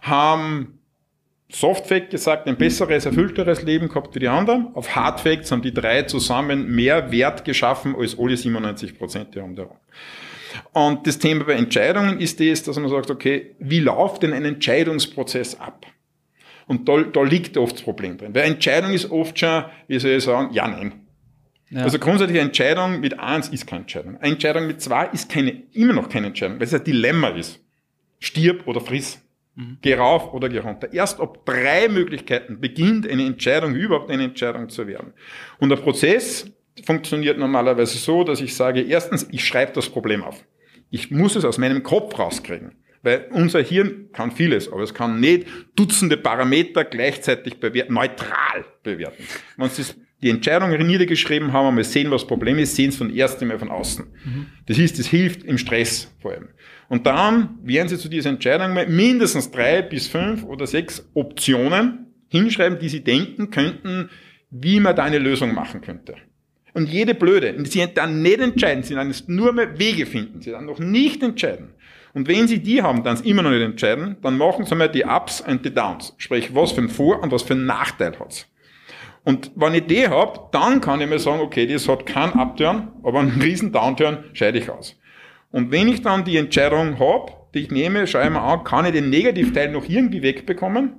haben 0.00 0.76
Softfact 1.48 2.10
gesagt, 2.10 2.48
ein 2.48 2.56
besseres, 2.56 3.06
erfüllteres 3.06 3.62
Leben 3.62 3.88
gehabt 3.88 4.14
wie 4.14 4.18
die 4.18 4.28
anderen. 4.28 4.74
Auf 4.74 4.96
Hardfacts 4.96 5.52
haben 5.52 5.62
die 5.62 5.72
drei 5.72 6.02
zusammen 6.02 6.74
mehr 6.74 7.12
Wert 7.12 7.44
geschaffen 7.44 7.94
als 7.96 8.18
alle 8.18 8.36
97 8.36 8.98
Prozent, 8.98 9.36
haben 9.36 9.54
da. 9.54 9.68
Und 10.72 11.06
das 11.06 11.18
Thema 11.18 11.44
bei 11.44 11.52
Entscheidungen 11.52 12.18
ist 12.18 12.40
das, 12.40 12.62
dass 12.64 12.78
man 12.78 12.88
sagt, 12.88 13.10
okay, 13.10 13.54
wie 13.58 13.80
läuft 13.80 14.22
denn 14.22 14.32
ein 14.32 14.44
Entscheidungsprozess 14.44 15.60
ab? 15.60 15.86
Und 16.66 16.88
da, 16.88 17.02
da 17.02 17.22
liegt 17.22 17.56
oft 17.56 17.76
das 17.76 17.82
Problem 17.82 18.18
drin. 18.18 18.34
Weil 18.34 18.44
Entscheidung 18.44 18.92
ist 18.92 19.10
oft 19.10 19.38
schon, 19.38 19.64
wie 19.86 19.98
soll 19.98 20.12
ich 20.12 20.24
sagen, 20.24 20.52
ja, 20.52 20.66
nein. 20.66 21.06
Ja. 21.70 21.82
Also 21.82 21.98
grundsätzlich 21.98 22.38
eine 22.38 22.48
Entscheidung 22.48 23.00
mit 23.00 23.18
eins 23.18 23.48
ist 23.48 23.66
keine 23.66 23.82
Entscheidung. 23.82 24.16
Eine 24.18 24.32
Entscheidung 24.32 24.66
mit 24.66 24.80
zwei 24.80 25.06
ist 25.06 25.30
keine, 25.30 25.62
immer 25.72 25.92
noch 25.92 26.08
keine 26.08 26.28
Entscheidung, 26.28 26.58
weil 26.58 26.64
es 26.64 26.74
ein 26.74 26.84
Dilemma 26.84 27.28
ist. 27.28 27.60
Stirb 28.18 28.66
oder 28.66 28.80
friss. 28.80 29.20
Mhm. 29.56 29.78
Geh 29.80 29.94
rauf 29.94 30.32
oder 30.32 30.48
geh 30.48 30.58
runter. 30.58 30.92
Erst 30.92 31.20
ab 31.20 31.44
drei 31.44 31.88
Möglichkeiten 31.88 32.60
beginnt 32.60 33.08
eine 33.08 33.24
Entscheidung 33.24 33.74
überhaupt 33.74 34.10
eine 34.10 34.24
Entscheidung 34.24 34.68
zu 34.68 34.86
werden. 34.86 35.12
Und 35.58 35.70
der 35.70 35.76
Prozess 35.76 36.50
funktioniert 36.84 37.38
normalerweise 37.38 37.96
so, 37.98 38.22
dass 38.22 38.40
ich 38.40 38.54
sage, 38.54 38.82
erstens, 38.82 39.26
ich 39.30 39.44
schreibe 39.44 39.72
das 39.72 39.88
Problem 39.88 40.22
auf. 40.22 40.44
Ich 40.90 41.10
muss 41.10 41.36
es 41.36 41.44
aus 41.44 41.58
meinem 41.58 41.82
Kopf 41.82 42.18
rauskriegen. 42.18 42.72
Weil 43.02 43.28
unser 43.30 43.62
Hirn 43.62 44.08
kann 44.12 44.32
vieles, 44.32 44.70
aber 44.70 44.82
es 44.82 44.92
kann 44.92 45.20
nicht 45.20 45.46
Dutzende 45.76 46.16
Parameter 46.16 46.84
gleichzeitig 46.84 47.60
bewerten, 47.60 47.94
neutral 47.94 48.64
bewerten. 48.82 49.22
Wenn 49.56 49.70
Sie 49.70 49.84
die 50.22 50.30
Entscheidung 50.30 50.70
niedergeschrieben 50.70 51.52
haben, 51.52 51.68
einmal 51.68 51.84
sehen, 51.84 52.10
was 52.10 52.22
das 52.22 52.28
Problem 52.28 52.58
ist, 52.58 52.74
sehen 52.74 52.88
es 52.88 52.96
von 52.96 53.14
erst 53.14 53.40
Mal 53.42 53.58
von 53.58 53.70
außen. 53.70 54.06
Mhm. 54.24 54.46
Das 54.66 54.78
ist, 54.78 54.98
das 54.98 55.06
hilft 55.06 55.44
im 55.44 55.56
Stress 55.56 56.12
vor 56.20 56.32
allem. 56.32 56.48
Und 56.88 57.06
dann 57.06 57.58
werden 57.62 57.88
Sie 57.88 57.98
zu 57.98 58.08
dieser 58.08 58.30
Entscheidung 58.30 58.74
mal 58.74 58.86
mindestens 58.86 59.50
drei 59.50 59.82
bis 59.82 60.06
fünf 60.06 60.44
oder 60.44 60.66
sechs 60.66 61.08
Optionen 61.14 62.06
hinschreiben, 62.28 62.78
die 62.78 62.88
Sie 62.88 63.02
denken 63.02 63.50
könnten, 63.50 64.10
wie 64.50 64.80
man 64.80 64.94
da 64.94 65.04
eine 65.04 65.18
Lösung 65.18 65.54
machen 65.54 65.80
könnte. 65.80 66.14
Und 66.74 66.88
jede 66.88 67.14
blöde, 67.14 67.54
Sie 67.64 67.84
dann 67.94 68.22
nicht 68.22 68.38
entscheiden, 68.38 68.82
Sie 68.82 68.94
dann 68.94 69.14
nur 69.26 69.52
mehr 69.52 69.78
Wege 69.78 70.06
finden, 70.06 70.42
Sie 70.42 70.50
dann 70.50 70.66
noch 70.66 70.78
nicht 70.78 71.22
entscheiden. 71.22 71.70
Und 72.12 72.28
wenn 72.28 72.48
Sie 72.48 72.60
die 72.60 72.82
haben, 72.82 73.02
dann 73.02 73.22
immer 73.24 73.42
noch 73.42 73.50
nicht 73.50 73.62
entscheiden, 73.62 74.16
dann 74.22 74.38
machen 74.38 74.64
Sie 74.64 74.74
mal 74.74 74.88
die 74.88 75.04
Ups 75.04 75.40
und 75.40 75.64
die 75.64 75.72
Downs. 75.72 76.14
Sprich, 76.18 76.54
was 76.54 76.72
für 76.72 76.82
ein 76.82 76.88
Vor- 76.88 77.22
und 77.22 77.32
was 77.32 77.42
für 77.42 77.54
einen 77.54 77.66
Nachteil 77.66 78.18
hat's. 78.18 78.46
Und 79.24 79.50
wenn 79.56 79.74
ich 79.74 79.86
die 79.86 80.06
hab, 80.06 80.52
dann 80.52 80.80
kann 80.80 81.00
ich 81.00 81.08
mir 81.08 81.18
sagen, 81.18 81.40
okay, 81.40 81.66
das 81.66 81.88
hat 81.88 82.06
keinen 82.06 82.34
Upturn, 82.34 82.92
aber 83.02 83.20
einen 83.20 83.40
riesen 83.40 83.72
Downturn 83.72 84.24
scheide 84.34 84.58
ich 84.58 84.70
aus. 84.70 84.96
Und 85.56 85.70
wenn 85.70 85.88
ich 85.88 86.02
dann 86.02 86.26
die 86.26 86.36
Entscheidung 86.36 86.98
habe, 86.98 87.32
die 87.54 87.60
ich 87.60 87.70
nehme, 87.70 88.06
schaue 88.06 88.24
ich 88.24 88.30
mir 88.30 88.42
an, 88.42 88.62
kann 88.62 88.84
ich 88.84 88.92
den 88.92 89.08
Negativteil 89.08 89.72
noch 89.72 89.88
irgendwie 89.88 90.20
wegbekommen? 90.20 90.96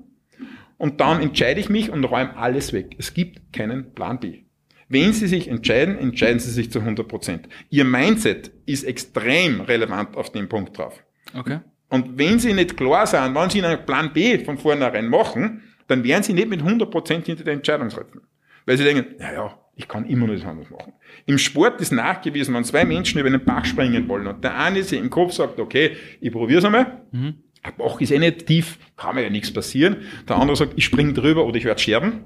Und 0.79 0.99
dann 0.99 1.21
entscheide 1.21 1.59
ich 1.59 1.69
mich 1.69 1.91
und 1.91 2.03
räume 2.05 2.35
alles 2.35 2.73
weg. 2.73 2.95
Es 2.97 3.13
gibt 3.13 3.53
keinen 3.53 3.93
Plan 3.93 4.19
B. 4.19 4.45
Wenn 4.89 5.13
Sie 5.13 5.27
sich 5.27 5.47
entscheiden, 5.47 5.99
entscheiden 5.99 6.39
Sie 6.39 6.49
sich 6.49 6.71
zu 6.71 6.79
100 6.79 7.07
Prozent. 7.07 7.47
Ihr 7.69 7.85
Mindset 7.85 8.49
ist 8.65 8.83
extrem 8.83 9.61
relevant 9.61 10.17
auf 10.17 10.31
dem 10.31 10.49
Punkt 10.49 10.75
drauf. 10.75 11.03
Okay. 11.35 11.59
Und 11.89 12.17
wenn 12.17 12.39
Sie 12.39 12.53
nicht 12.53 12.77
klar 12.77 13.05
sind, 13.05 13.35
wenn 13.35 13.51
Sie 13.51 13.63
einen 13.63 13.85
Plan 13.85 14.11
B 14.11 14.43
von 14.43 14.57
vornherein 14.57 15.07
machen, 15.07 15.61
dann 15.87 16.03
werden 16.03 16.23
Sie 16.23 16.33
nicht 16.33 16.49
mit 16.49 16.63
100 16.63 16.89
Prozent 16.89 17.27
hinter 17.27 17.43
der 17.43 17.53
Entscheidung 17.53 17.89
treffen. 17.89 18.21
Weil 18.65 18.79
Sie 18.79 18.85
denken, 18.85 19.17
naja, 19.19 19.55
ich 19.77 19.87
kann 19.87 20.05
immer 20.07 20.25
noch 20.25 20.33
das 20.33 20.43
anders 20.43 20.69
machen. 20.69 20.93
Im 21.27 21.37
Sport 21.37 21.79
ist 21.81 21.91
nachgewiesen, 21.91 22.53
wenn 22.55 22.63
zwei 22.63 22.83
Menschen 22.83 23.19
über 23.19 23.27
einen 23.29 23.45
Bach 23.45 23.63
springen 23.63 24.09
wollen 24.09 24.27
und 24.27 24.43
der 24.43 24.57
eine 24.57 24.83
sich 24.83 24.99
im 24.99 25.09
Kopf 25.09 25.33
sagt, 25.33 25.59
okay, 25.59 25.95
ich 26.19 26.31
probiere 26.31 26.59
es 26.59 26.65
einmal, 26.65 27.03
mhm. 27.11 27.35
der 27.63 27.71
Bach 27.71 28.01
ist 28.01 28.11
eh 28.11 28.17
nicht 28.17 28.47
tief, 28.47 28.79
kann 28.97 29.15
mir 29.15 29.23
ja 29.23 29.29
nichts 29.29 29.53
passieren. 29.53 29.97
Der 30.27 30.37
andere 30.37 30.57
sagt, 30.57 30.73
ich 30.75 30.85
springe 30.85 31.13
drüber 31.13 31.45
oder 31.45 31.55
ich 31.57 31.65
werde 31.65 31.79
sterben. 31.79 32.25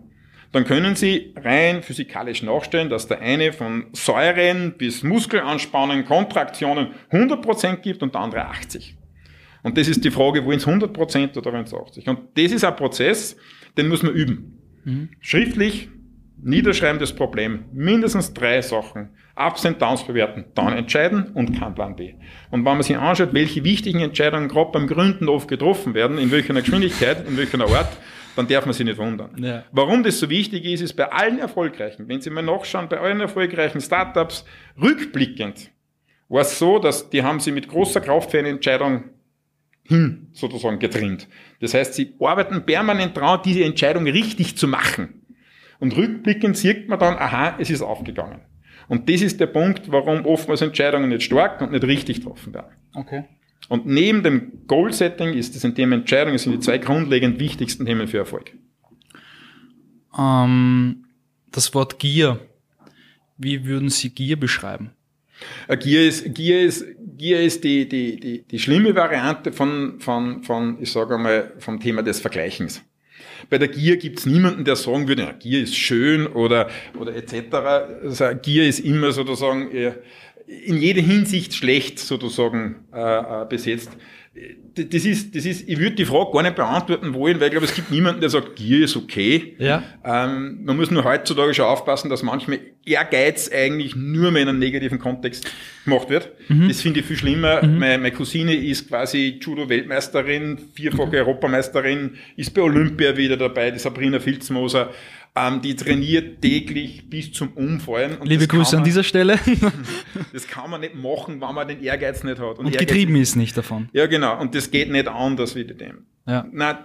Dann 0.53 0.65
können 0.65 0.95
Sie 0.95 1.33
rein 1.37 1.83
physikalisch 1.83 2.41
nachstellen, 2.41 2.89
dass 2.89 3.07
der 3.07 3.21
eine 3.21 3.53
von 3.53 3.85
Säuren 3.93 4.73
bis 4.77 5.03
Muskelanspannungen, 5.03 6.05
Kontraktionen 6.05 6.87
100% 7.11 7.77
gibt 7.77 8.01
und 8.01 8.15
der 8.15 8.21
andere 8.21 8.45
80. 8.45 8.97
Und 9.63 9.77
das 9.77 9.87
ist 9.87 10.03
die 10.03 10.11
Frage, 10.11 10.43
wollen 10.45 10.57
es 10.57 10.67
100% 10.67 11.37
oder 11.37 11.53
wollen 11.53 11.65
es 11.65 11.73
80? 11.73 12.07
Und 12.07 12.19
das 12.35 12.51
ist 12.51 12.63
ein 12.63 12.75
Prozess, 12.75 13.37
den 13.77 13.87
muss 13.87 14.03
man 14.03 14.13
üben. 14.13 14.57
Mhm. 14.83 15.09
Schriftlich, 15.21 15.89
Niederschreiben 16.43 16.99
das 16.99 17.13
Problem, 17.13 17.65
mindestens 17.71 18.33
drei 18.33 18.61
Sachen, 18.61 19.09
Ups 19.35 19.65
und 19.65 19.81
Downs 19.81 20.03
bewerten, 20.03 20.45
dann 20.55 20.73
entscheiden 20.73 21.31
und 21.33 21.59
kein 21.59 21.75
Plan 21.75 21.95
B. 21.95 22.13
Und 22.49 22.65
wenn 22.65 22.73
man 22.73 22.83
sich 22.83 22.97
anschaut, 22.97 23.33
welche 23.33 23.63
wichtigen 23.63 23.99
Entscheidungen 23.99 24.47
gerade 24.47 24.71
beim 24.71 24.87
Gründen 24.87 25.29
oft 25.29 25.47
getroffen 25.47 25.93
werden, 25.93 26.17
in 26.17 26.31
welcher 26.31 26.53
Geschwindigkeit, 26.53 27.27
in 27.27 27.37
welcher 27.37 27.61
Art, 27.61 27.97
dann 28.35 28.47
darf 28.47 28.65
man 28.65 28.73
sich 28.73 28.85
nicht 28.85 28.97
wundern. 28.97 29.31
Ja. 29.37 29.63
Warum 29.71 30.03
das 30.03 30.19
so 30.19 30.29
wichtig 30.29 30.65
ist, 30.65 30.81
ist 30.81 30.93
bei 30.93 31.11
allen 31.11 31.39
erfolgreichen, 31.39 32.07
wenn 32.07 32.21
Sie 32.21 32.29
mal 32.29 32.41
nachschauen, 32.41 32.89
bei 32.89 32.99
allen 32.99 33.21
erfolgreichen 33.21 33.81
Startups, 33.81 34.45
rückblickend, 34.81 35.69
war 36.31 36.41
es 36.41 36.57
so, 36.57 36.79
dass 36.79 37.09
die 37.09 37.23
haben 37.23 37.41
sie 37.41 37.51
mit 37.51 37.67
großer 37.67 37.99
Kraft 37.99 38.31
für 38.31 38.39
eine 38.39 38.49
Entscheidung 38.49 39.03
hin 39.83 40.29
sozusagen 40.31 40.79
getrennt. 40.79 41.27
Das 41.59 41.73
heißt, 41.73 41.93
sie 41.93 42.13
arbeiten 42.21 42.65
permanent 42.65 43.17
dran, 43.17 43.41
diese 43.43 43.65
Entscheidung 43.65 44.07
richtig 44.07 44.55
zu 44.57 44.67
machen. 44.67 45.20
Und 45.81 45.97
rückblickend 45.97 46.55
sieht 46.55 46.87
man 46.87 46.99
dann, 46.99 47.15
aha, 47.15 47.57
es 47.59 47.71
ist 47.71 47.81
aufgegangen. 47.81 48.41
Und 48.87 49.09
das 49.09 49.21
ist 49.21 49.39
der 49.39 49.47
Punkt, 49.47 49.91
warum 49.91 50.25
oftmals 50.25 50.61
Entscheidungen 50.61 51.09
nicht 51.09 51.23
stark 51.23 51.59
und 51.59 51.71
nicht 51.71 51.83
richtig 51.83 52.17
getroffen 52.17 52.53
werden. 52.53 52.71
Okay. 52.93 53.23
Und 53.67 53.87
neben 53.87 54.21
dem 54.21 54.67
Goal-Setting 54.67 55.33
ist 55.33 55.55
das 55.55 55.65
ein 55.65 55.73
Thema 55.73 55.95
Entscheidungen, 55.95 56.37
sind 56.37 56.53
die 56.53 56.59
zwei 56.59 56.77
grundlegend 56.77 57.39
wichtigsten 57.39 57.85
Themen 57.85 58.07
für 58.07 58.19
Erfolg. 58.19 58.51
Ähm, 60.17 61.05
das 61.51 61.73
Wort 61.73 61.97
Gier. 61.97 62.39
Wie 63.37 63.65
würden 63.65 63.89
Sie 63.89 64.11
Gier 64.11 64.39
beschreiben? 64.39 64.91
Äh, 65.67 65.77
Gier 65.77 66.07
ist, 66.07 66.35
Gier 66.35 66.61
ist, 66.61 66.85
Gier 67.17 67.41
ist 67.41 67.63
die, 67.63 67.89
die, 67.89 68.19
die, 68.19 68.43
die 68.43 68.59
schlimme 68.59 68.93
Variante 68.93 69.51
von, 69.51 69.99
von, 69.99 70.43
von, 70.43 70.77
ich 70.79 70.91
sage 70.91 71.15
einmal, 71.15 71.53
vom 71.57 71.79
Thema 71.79 72.03
des 72.03 72.19
Vergleichens. 72.19 72.83
Bei 73.49 73.57
der 73.57 73.67
Gier 73.67 73.97
gibt 73.97 74.19
es 74.19 74.25
niemanden, 74.25 74.63
der 74.63 74.75
sagen 74.75 75.07
würde, 75.07 75.23
ja, 75.23 75.31
Gier 75.31 75.63
ist 75.63 75.75
schön 75.75 76.27
oder, 76.27 76.69
oder 76.99 77.15
etc. 77.15 77.53
Also 78.03 78.25
Gier 78.41 78.67
ist 78.67 78.79
immer 78.79 79.11
sozusagen 79.11 79.69
in 80.47 80.77
jeder 80.77 81.01
Hinsicht 81.01 81.53
schlecht 81.53 81.99
sozusagen 81.99 82.85
äh, 82.93 82.99
äh 83.43 83.45
besetzt 83.47 83.91
das 84.75 85.03
ist, 85.03 85.35
das 85.35 85.45
ist, 85.45 85.67
ich 85.67 85.77
würde 85.77 85.97
die 85.97 86.05
Frage 86.05 86.31
gar 86.31 86.41
nicht 86.43 86.55
beantworten 86.55 87.13
wollen, 87.13 87.39
weil 87.39 87.47
ich 87.47 87.51
glaube, 87.51 87.65
es 87.65 87.75
gibt 87.75 87.91
niemanden, 87.91 88.21
der 88.21 88.29
sagt, 88.29 88.55
Gier 88.55 88.85
ist 88.85 88.95
okay. 88.95 89.55
Ja. 89.59 89.83
Ähm, 90.05 90.59
man 90.63 90.77
muss 90.77 90.89
nur 90.89 91.03
heutzutage 91.03 91.53
schon 91.53 91.65
aufpassen, 91.65 92.09
dass 92.09 92.23
manchmal 92.23 92.59
Ehrgeiz 92.85 93.51
eigentlich 93.51 93.93
nur 93.97 94.31
mehr 94.31 94.43
in 94.43 94.47
einem 94.47 94.59
negativen 94.59 94.99
Kontext 94.99 95.51
gemacht 95.83 96.09
wird. 96.09 96.31
Mhm. 96.47 96.69
Das 96.69 96.81
finde 96.81 97.01
ich 97.01 97.05
viel 97.05 97.17
schlimmer. 97.17 97.61
Mhm. 97.61 97.79
Meine, 97.79 97.97
meine, 97.97 98.15
Cousine 98.15 98.55
ist 98.55 98.87
quasi 98.87 99.37
Judo-Weltmeisterin, 99.41 100.57
vierfache 100.73 101.17
Europameisterin, 101.17 102.15
ist 102.37 102.53
bei 102.53 102.61
Olympia 102.61 103.17
wieder 103.17 103.35
dabei, 103.35 103.71
die 103.71 103.79
Sabrina 103.79 104.21
Filzmoser. 104.21 104.91
Ähm, 105.33 105.61
die 105.61 105.75
trainiert 105.77 106.41
täglich 106.41 107.09
bis 107.09 107.31
zum 107.31 107.53
Umfallen. 107.53 108.17
Und 108.17 108.27
Liebe 108.27 108.47
Grüße 108.47 108.75
man, 108.75 108.79
an 108.79 108.83
dieser 108.83 109.03
Stelle. 109.03 109.39
das 110.33 110.45
kann 110.45 110.69
man 110.69 110.81
nicht 110.81 110.95
machen, 110.95 111.39
wenn 111.39 111.55
man 111.55 111.67
den 111.67 111.81
Ehrgeiz 111.81 112.23
nicht 112.25 112.39
hat. 112.39 112.59
Und, 112.59 112.65
und 112.65 112.77
getrieben 112.77 113.15
ist 113.15 113.37
nicht 113.37 113.55
davon. 113.55 113.87
Ja, 113.93 114.07
genau. 114.07 114.39
Und 114.41 114.55
das 114.55 114.71
geht 114.71 114.91
nicht 114.91 115.07
anders 115.07 115.55
wie 115.55 115.63
dem. 115.63 116.05
Ja. 116.27 116.45
Na, 116.51 116.83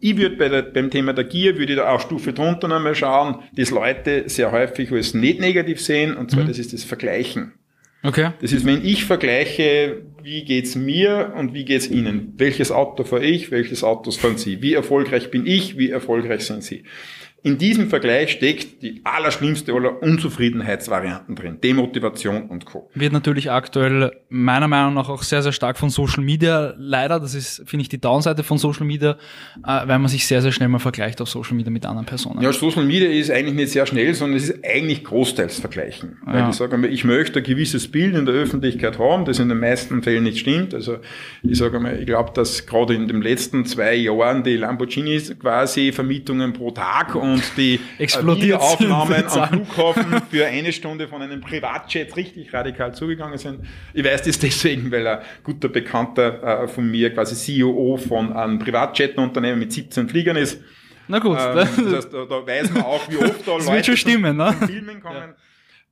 ich 0.00 0.16
würde 0.16 0.36
bei 0.36 0.62
beim 0.62 0.90
Thema 0.90 1.12
der 1.12 1.24
Gier, 1.24 1.58
würde 1.58 1.72
ich 1.72 1.78
da 1.78 1.90
auch 1.90 2.00
Stufe 2.00 2.32
drunter 2.32 2.68
nochmal 2.68 2.94
schauen, 2.94 3.42
das 3.56 3.70
Leute 3.70 4.24
sehr 4.28 4.52
häufig 4.52 4.92
als 4.92 5.14
nicht 5.14 5.40
negativ 5.40 5.80
sehen, 5.80 6.16
und 6.16 6.30
zwar 6.30 6.44
mhm. 6.44 6.48
das 6.48 6.58
ist 6.58 6.72
das 6.72 6.84
Vergleichen. 6.84 7.52
Okay. 8.04 8.30
Das 8.40 8.52
ist, 8.52 8.64
wenn 8.64 8.84
ich 8.84 9.04
vergleiche, 9.04 10.02
wie 10.22 10.44
geht's 10.44 10.76
mir 10.76 11.32
und 11.36 11.52
wie 11.52 11.64
geht's 11.64 11.88
Ihnen? 11.88 12.34
Welches 12.36 12.70
Auto 12.70 13.02
fahre 13.02 13.24
ich? 13.24 13.50
Welches 13.50 13.82
Auto 13.82 14.12
fahren 14.12 14.38
Sie? 14.38 14.62
Wie 14.62 14.74
erfolgreich 14.74 15.32
bin 15.32 15.46
ich? 15.46 15.76
Wie 15.76 15.90
erfolgreich 15.90 16.42
sind 16.42 16.62
Sie? 16.62 16.84
In 17.44 17.56
diesem 17.56 17.88
Vergleich 17.88 18.32
steckt 18.32 18.82
die 18.82 19.00
allerschlimmste 19.04 19.72
aller 19.72 20.02
Unzufriedenheitsvarianten 20.02 21.36
drin. 21.36 21.58
Demotivation 21.62 22.48
und 22.48 22.64
Co. 22.64 22.90
Wird 22.94 23.12
natürlich 23.12 23.48
aktuell 23.48 24.10
meiner 24.28 24.66
Meinung 24.66 24.94
nach 24.94 25.08
auch 25.08 25.22
sehr, 25.22 25.42
sehr 25.42 25.52
stark 25.52 25.78
von 25.78 25.88
Social 25.88 26.24
Media. 26.24 26.74
Leider, 26.76 27.20
das 27.20 27.34
ist, 27.34 27.62
finde 27.64 27.82
ich, 27.82 27.88
die 27.88 28.00
Downseite 28.00 28.42
von 28.42 28.58
Social 28.58 28.84
Media, 28.84 29.12
äh, 29.64 29.86
weil 29.86 30.00
man 30.00 30.08
sich 30.08 30.26
sehr, 30.26 30.42
sehr 30.42 30.50
schnell 30.50 30.68
mal 30.68 30.80
vergleicht 30.80 31.20
auf 31.20 31.28
Social 31.28 31.54
Media 31.54 31.70
mit 31.70 31.86
anderen 31.86 32.06
Personen. 32.06 32.42
Ja, 32.42 32.52
Social 32.52 32.84
Media 32.84 33.08
ist 33.08 33.30
eigentlich 33.30 33.54
nicht 33.54 33.70
sehr 33.70 33.86
schnell, 33.86 34.12
sondern 34.14 34.36
es 34.36 34.48
ist 34.50 34.64
eigentlich 34.64 35.04
großteils 35.04 35.60
vergleichen. 35.60 36.18
Weil 36.24 36.40
ja. 36.40 36.50
ich 36.50 36.56
sage 36.56 36.74
einmal, 36.74 36.92
ich 36.92 37.04
möchte 37.04 37.38
ein 37.38 37.44
gewisses 37.44 37.86
Bild 37.86 38.16
in 38.16 38.26
der 38.26 38.34
Öffentlichkeit 38.34 38.98
haben, 38.98 39.24
das 39.24 39.38
in 39.38 39.48
den 39.48 39.60
meisten 39.60 40.02
Fällen 40.02 40.24
nicht 40.24 40.38
stimmt. 40.38 40.74
Also 40.74 40.96
ich 41.44 41.56
sage 41.56 41.76
einmal, 41.76 42.00
ich 42.00 42.06
glaube, 42.06 42.32
dass 42.34 42.66
gerade 42.66 42.94
in 42.94 43.06
den 43.06 43.22
letzten 43.22 43.64
zwei 43.64 43.94
Jahren 43.94 44.42
die 44.42 44.56
Lamborghinis 44.56 45.38
quasi 45.38 45.92
Vermietungen 45.92 46.52
pro 46.52 46.72
Tag 46.72 47.14
und 47.14 47.27
die 47.56 47.80
Explodiert 47.98 48.60
Aufnahmen 48.60 49.24
am 49.26 49.48
Flughafen 49.48 50.22
für 50.30 50.46
eine 50.46 50.72
Stunde 50.72 51.08
von 51.08 51.22
einem 51.22 51.40
Privatjet 51.40 52.16
richtig 52.16 52.52
radikal 52.52 52.94
zugegangen 52.94 53.38
sind. 53.38 53.60
Ich 53.94 54.04
weiß 54.04 54.22
das 54.22 54.38
deswegen, 54.40 54.90
weil 54.90 55.06
ein 55.06 55.20
guter 55.42 55.68
Bekannter 55.68 56.62
äh, 56.62 56.68
von 56.68 56.90
mir 56.90 57.12
quasi 57.12 57.34
CEO 57.34 57.96
von 57.96 58.32
einem 58.32 58.58
Privatjet-Unternehmen 58.58 59.58
mit 59.58 59.72
17 59.72 60.08
Fliegern 60.08 60.36
ist. 60.36 60.60
Na 61.08 61.18
gut. 61.18 61.38
Ähm, 61.40 61.54
das 61.54 61.76
heißt, 61.76 62.12
da, 62.12 62.24
da 62.24 62.46
weiß 62.46 62.70
man 62.72 62.82
auch, 62.82 63.08
wie 63.10 63.16
oft 63.16 63.46
da 63.46 63.56
Leute 63.56 63.84
schon 63.84 63.96
stimmen, 63.96 64.36
ne? 64.36 64.54
Filmen 64.66 65.00
kommen. 65.00 65.16
Ja. 65.16 65.47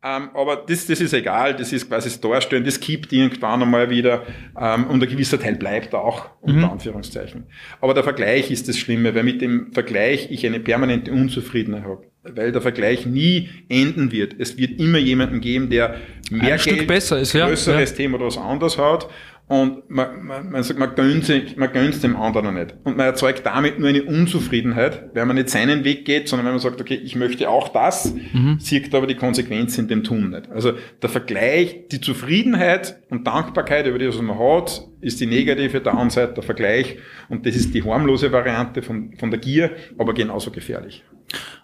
Ähm, 0.06 0.28
aber 0.34 0.56
das, 0.56 0.86
das 0.86 1.00
ist 1.00 1.12
egal, 1.14 1.56
das 1.56 1.72
ist 1.72 1.88
quasi 1.88 2.08
das 2.08 2.20
Darstellen, 2.20 2.64
das 2.64 2.78
kippt 2.78 3.12
irgendwann 3.12 3.62
einmal 3.62 3.90
wieder 3.90 4.22
ähm, 4.60 4.84
und 4.84 5.02
ein 5.02 5.08
gewisser 5.08 5.40
Teil 5.40 5.56
bleibt 5.56 5.94
auch, 5.94 6.26
unter 6.42 6.66
mhm. 6.66 6.72
Anführungszeichen. 6.72 7.44
Aber 7.80 7.92
der 7.92 8.04
Vergleich 8.04 8.50
ist 8.50 8.68
das 8.68 8.78
Schlimme, 8.78 9.14
weil 9.14 9.24
mit 9.24 9.40
dem 9.40 9.72
Vergleich 9.72 10.30
ich 10.30 10.46
eine 10.46 10.60
permanente 10.60 11.10
Unzufriedenheit 11.10 11.84
habe. 11.84 12.04
Weil 12.22 12.52
der 12.52 12.60
Vergleich 12.60 13.06
nie 13.06 13.48
enden 13.68 14.10
wird. 14.10 14.34
Es 14.38 14.58
wird 14.58 14.80
immer 14.80 14.98
jemanden 14.98 15.40
geben, 15.40 15.70
der 15.70 15.96
mehr 16.30 16.42
ein 16.42 16.48
Geld, 16.48 16.60
Stück 16.60 16.86
besser 16.86 17.20
ist, 17.20 17.32
größeres 17.32 17.90
ja. 17.90 17.96
Thema 17.96 18.16
oder 18.16 18.26
was 18.26 18.38
anderes 18.38 18.78
hat 18.78 19.08
und 19.48 19.88
man, 19.88 20.24
man, 20.24 20.50
man 20.50 20.62
sagt, 20.64 20.80
man 20.80 20.96
gönnt, 20.96 21.24
sich, 21.24 21.56
man 21.56 21.72
gönnt 21.72 22.02
dem 22.02 22.16
anderen 22.16 22.54
nicht. 22.54 22.74
Und 22.82 22.96
man 22.96 23.06
erzeugt 23.06 23.46
damit 23.46 23.78
nur 23.78 23.88
eine 23.88 24.02
Unzufriedenheit, 24.02 25.14
weil 25.14 25.24
man 25.24 25.36
nicht 25.36 25.50
seinen 25.50 25.84
Weg 25.84 26.04
geht, 26.04 26.28
sondern 26.28 26.46
wenn 26.46 26.54
man 26.54 26.60
sagt, 26.60 26.80
okay, 26.80 26.96
ich 26.96 27.14
möchte 27.14 27.48
auch 27.48 27.68
das, 27.68 28.12
mhm. 28.12 28.58
sieht 28.58 28.92
aber 28.92 29.06
die 29.06 29.14
Konsequenz 29.14 29.78
in 29.78 29.86
dem 29.86 30.02
Tun 30.02 30.30
nicht. 30.30 30.50
Also 30.50 30.72
der 31.00 31.08
Vergleich, 31.08 31.86
die 31.92 32.00
Zufriedenheit 32.00 32.98
und 33.08 33.24
Dankbarkeit 33.24 33.86
über 33.86 34.00
das, 34.00 34.16
was 34.16 34.22
man 34.22 34.36
hat, 34.36 34.82
ist 35.00 35.20
die 35.20 35.26
negative 35.26 35.80
Downside, 35.80 36.32
der 36.34 36.42
Vergleich. 36.42 36.96
Und 37.28 37.46
das 37.46 37.54
ist 37.54 37.72
die 37.72 37.84
harmlose 37.84 38.32
Variante 38.32 38.82
von, 38.82 39.14
von 39.16 39.30
der 39.30 39.38
Gier, 39.38 39.70
aber 39.96 40.12
genauso 40.12 40.50
gefährlich. 40.50 41.04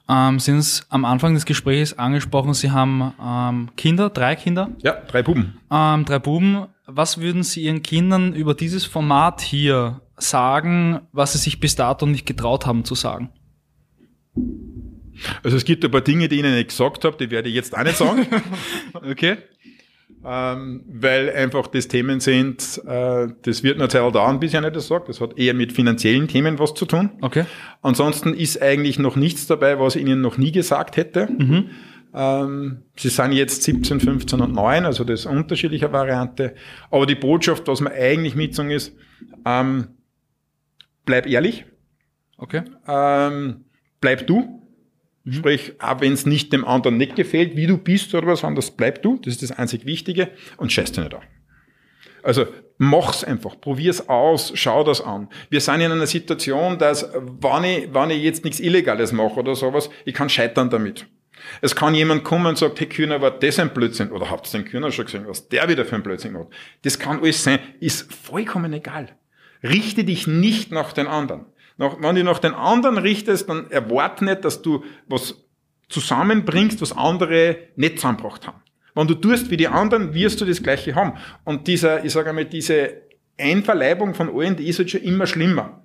Ähm, 0.08 0.38
Sie 0.38 0.52
haben 0.52 0.82
am 0.88 1.04
Anfang 1.04 1.34
des 1.34 1.44
Gesprächs 1.44 1.92
angesprochen, 1.94 2.54
Sie 2.54 2.70
haben 2.70 3.12
ähm, 3.22 3.70
Kinder, 3.76 4.10
drei 4.10 4.36
Kinder? 4.36 4.70
Ja, 4.82 4.94
drei 5.08 5.22
Buben. 5.22 5.58
Ähm, 5.70 6.04
drei 6.04 6.18
Buben. 6.18 6.66
Was 6.86 7.20
würden 7.20 7.42
Sie 7.42 7.62
Ihren 7.62 7.82
Kindern 7.82 8.34
über 8.34 8.54
dieses 8.54 8.84
Format 8.84 9.40
hier 9.40 10.00
sagen, 10.16 11.00
was 11.12 11.32
Sie 11.32 11.38
sich 11.38 11.60
bis 11.60 11.76
dato 11.76 12.06
nicht 12.06 12.26
getraut 12.26 12.66
haben 12.66 12.84
zu 12.84 12.94
sagen? 12.94 13.30
Also 15.42 15.56
es 15.56 15.64
gibt 15.64 15.84
ein 15.84 15.90
paar 15.90 16.00
Dinge, 16.00 16.28
die 16.28 16.36
ich 16.36 16.40
Ihnen 16.40 16.54
nicht 16.54 16.68
gesagt 16.68 17.04
habe, 17.04 17.16
die 17.16 17.30
werde 17.30 17.48
ich 17.48 17.54
jetzt 17.54 17.76
auch 17.76 17.84
nicht 17.84 17.96
sagen. 17.96 18.26
okay. 18.94 19.38
Ähm, 20.24 20.84
weil 20.86 21.30
einfach 21.30 21.66
das 21.66 21.88
Themen 21.88 22.20
sind, 22.20 22.80
äh, 22.86 23.28
das 23.42 23.62
wird 23.64 23.78
Zeit 23.90 24.14
dauern, 24.14 24.38
bis 24.38 24.54
ich 24.54 24.60
nicht 24.60 24.76
das 24.76 24.86
sage. 24.86 25.04
Das 25.08 25.20
hat 25.20 25.36
eher 25.36 25.52
mit 25.52 25.72
finanziellen 25.72 26.28
Themen 26.28 26.58
was 26.60 26.74
zu 26.74 26.86
tun. 26.86 27.10
Okay. 27.20 27.44
Ansonsten 27.82 28.32
ist 28.32 28.62
eigentlich 28.62 29.00
noch 29.00 29.16
nichts 29.16 29.48
dabei, 29.48 29.80
was 29.80 29.96
ich 29.96 30.02
Ihnen 30.02 30.20
noch 30.20 30.38
nie 30.38 30.52
gesagt 30.52 30.96
hätte. 30.96 31.26
Mhm. 31.26 31.70
Ähm, 32.14 32.82
sie 32.96 33.08
sind 33.08 33.32
jetzt 33.32 33.62
17, 33.62 34.00
15 34.00 34.40
und 34.40 34.52
9, 34.54 34.84
also 34.84 35.02
das 35.02 35.20
ist 35.20 35.26
eine 35.26 35.40
unterschiedliche 35.40 35.92
Variante. 35.92 36.54
Aber 36.90 37.06
die 37.06 37.14
Botschaft, 37.14 37.66
was 37.68 37.80
man 37.80 37.92
eigentlich 37.92 38.36
mitsagen 38.36 38.70
ist, 38.70 38.94
ähm, 39.44 39.88
bleib 41.04 41.26
ehrlich. 41.26 41.64
Okay. 42.36 42.62
Ähm, 42.86 43.64
bleib 44.00 44.26
du. 44.26 44.61
Mhm. 45.24 45.32
Sprich, 45.32 45.72
auch 45.78 46.00
wenn 46.00 46.12
es 46.12 46.26
nicht 46.26 46.52
dem 46.52 46.64
anderen 46.64 46.96
nicht 46.96 47.16
gefällt, 47.16 47.56
wie 47.56 47.66
du 47.66 47.78
bist 47.78 48.14
oder 48.14 48.26
was 48.26 48.44
anderes, 48.44 48.70
bleib 48.70 49.02
du. 49.02 49.18
Das 49.18 49.34
ist 49.34 49.42
das 49.42 49.52
einzig 49.52 49.86
Wichtige 49.86 50.30
und 50.56 50.72
scheiß 50.72 50.92
dir 50.92 51.02
nicht 51.02 51.14
an. 51.14 51.22
Also 52.22 52.46
mach's 52.78 53.24
einfach, 53.24 53.60
probier's 53.60 54.08
aus, 54.08 54.52
schau 54.54 54.84
das 54.84 55.00
an. 55.00 55.28
Wir 55.50 55.60
sind 55.60 55.80
in 55.80 55.92
einer 55.92 56.06
Situation, 56.06 56.78
dass 56.78 57.08
wenn 57.12 57.64
ich, 57.64 57.94
wenn 57.94 58.10
ich 58.10 58.22
jetzt 58.22 58.44
nichts 58.44 58.60
Illegales 58.60 59.12
mache 59.12 59.40
oder 59.40 59.54
sowas, 59.54 59.90
ich 60.04 60.14
kann 60.14 60.28
scheitern 60.28 60.70
damit. 60.70 61.06
Es 61.60 61.74
kann 61.74 61.94
jemand 61.94 62.22
kommen 62.22 62.46
und 62.46 62.58
sagt, 62.58 62.78
hey 62.78 62.88
Kühner, 62.88 63.20
war 63.20 63.32
das 63.32 63.58
ein 63.58 63.74
Blödsinn? 63.74 64.12
Oder 64.12 64.30
habt 64.30 64.52
ihr 64.52 64.60
den 64.60 64.68
Kühner 64.68 64.92
schon 64.92 65.06
gesehen, 65.06 65.26
was 65.26 65.48
der 65.48 65.68
wieder 65.68 65.84
für 65.84 65.96
ein 65.96 66.02
Blödsinn 66.02 66.32
macht? 66.32 66.48
Das 66.82 66.98
kann 66.98 67.20
alles 67.20 67.42
sein, 67.42 67.58
ist 67.80 68.12
vollkommen 68.12 68.72
egal. 68.72 69.08
Richte 69.62 70.04
dich 70.04 70.26
nicht 70.26 70.72
nach 70.72 70.92
den 70.92 71.06
anderen. 71.06 71.46
Nach, 71.82 71.96
wenn 72.00 72.14
du 72.14 72.22
nach 72.22 72.38
den 72.38 72.54
anderen 72.54 72.96
richtest, 72.96 73.48
dann 73.48 73.68
erwarte 73.68 74.24
nicht, 74.24 74.44
dass 74.44 74.62
du 74.62 74.84
was 75.08 75.34
zusammenbringst, 75.88 76.80
was 76.80 76.96
andere 76.96 77.56
nicht 77.74 77.96
zusammengebracht 77.96 78.46
haben. 78.46 78.62
Wenn 78.94 79.08
du 79.08 79.14
tust 79.14 79.50
wie 79.50 79.56
die 79.56 79.66
anderen, 79.66 80.14
wirst 80.14 80.40
du 80.40 80.44
das 80.44 80.62
Gleiche 80.62 80.94
haben. 80.94 81.14
Und 81.42 81.66
dieser, 81.66 82.04
ich 82.04 82.12
sage 82.12 82.28
einmal, 82.28 82.44
diese 82.44 83.02
Einverleibung 83.36 84.14
von 84.14 84.30
allen, 84.32 84.54
die 84.54 84.68
ist 84.68 84.78
halt 84.78 84.92
schon 84.92 85.00
immer 85.00 85.26
schlimmer. 85.26 85.82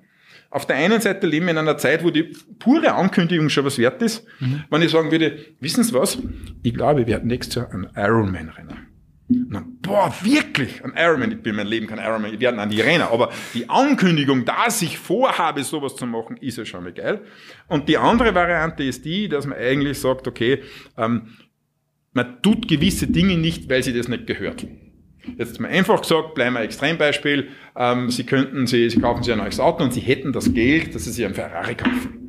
Auf 0.51 0.67
der 0.67 0.75
einen 0.75 1.01
Seite 1.01 1.25
leben 1.25 1.47
wir 1.47 1.53
in 1.53 1.57
einer 1.57 1.79
Zeit, 1.79 2.03
wo 2.03 2.11
die 2.11 2.31
pure 2.59 2.93
Ankündigung 2.93 3.49
schon 3.49 3.65
was 3.65 3.79
wert 3.79 3.99
ist. 4.03 4.23
Mhm. 4.39 4.65
Wenn 4.69 4.83
ich 4.83 4.91
sagen 4.91 5.09
würde, 5.09 5.39
wissen 5.59 5.83
Sie 5.83 5.95
was? 5.95 6.19
Ich 6.61 6.75
glaube, 6.75 6.99
wir 6.99 7.07
werden 7.07 7.27
nächstes 7.27 7.55
Jahr 7.55 7.71
einen 7.71 7.89
Ironman-Renner. 7.95 8.77
Dann, 9.49 9.77
boah, 9.81 10.13
wirklich, 10.21 10.83
ein 10.83 10.93
Ironman. 10.95 11.31
Ich 11.31 11.41
bin 11.41 11.55
mein 11.55 11.67
Leben 11.67 11.87
kein 11.87 11.99
Ironman, 11.99 12.33
ich 12.33 12.39
werde 12.39 12.59
an 12.59 12.69
die 12.69 12.81
Renner. 12.81 13.11
Aber 13.11 13.31
die 13.53 13.69
Ankündigung, 13.69 14.45
dass 14.45 14.81
ich 14.81 14.97
vorhabe, 14.97 15.63
sowas 15.63 15.95
zu 15.95 16.05
machen, 16.05 16.37
ist 16.37 16.57
ja 16.57 16.65
schon 16.65 16.83
mal 16.83 16.93
geil. 16.93 17.21
Und 17.67 17.87
die 17.87 17.97
andere 17.97 18.35
Variante 18.35 18.83
ist 18.83 19.05
die, 19.05 19.29
dass 19.29 19.45
man 19.45 19.57
eigentlich 19.57 19.99
sagt, 19.99 20.27
okay, 20.27 20.63
ähm, 20.97 21.29
man 22.13 22.41
tut 22.41 22.67
gewisse 22.67 23.07
Dinge 23.07 23.37
nicht, 23.37 23.69
weil 23.69 23.83
sie 23.83 23.93
das 23.93 24.07
nicht 24.07 24.27
gehört. 24.27 24.65
Jetzt 25.37 25.59
mal 25.59 25.69
einfach 25.69 26.01
gesagt, 26.01 26.35
bleiben 26.35 26.55
wir 26.55 26.59
ein 26.59 26.65
Extrembeispiel. 26.65 27.49
Ähm, 27.75 28.09
Sie 28.09 28.25
könnten, 28.25 28.65
Sie, 28.65 28.89
Sie 28.89 28.99
kaufen 28.99 29.23
sich 29.23 29.33
ein 29.33 29.39
neues 29.39 29.59
Auto 29.59 29.83
und 29.83 29.93
Sie 29.93 29.99
hätten 29.99 30.31
das 30.31 30.53
Geld, 30.53 30.95
dass 30.95 31.05
Sie 31.05 31.11
sich 31.11 31.25
einen 31.25 31.35
Ferrari 31.35 31.75
kaufen. 31.75 32.26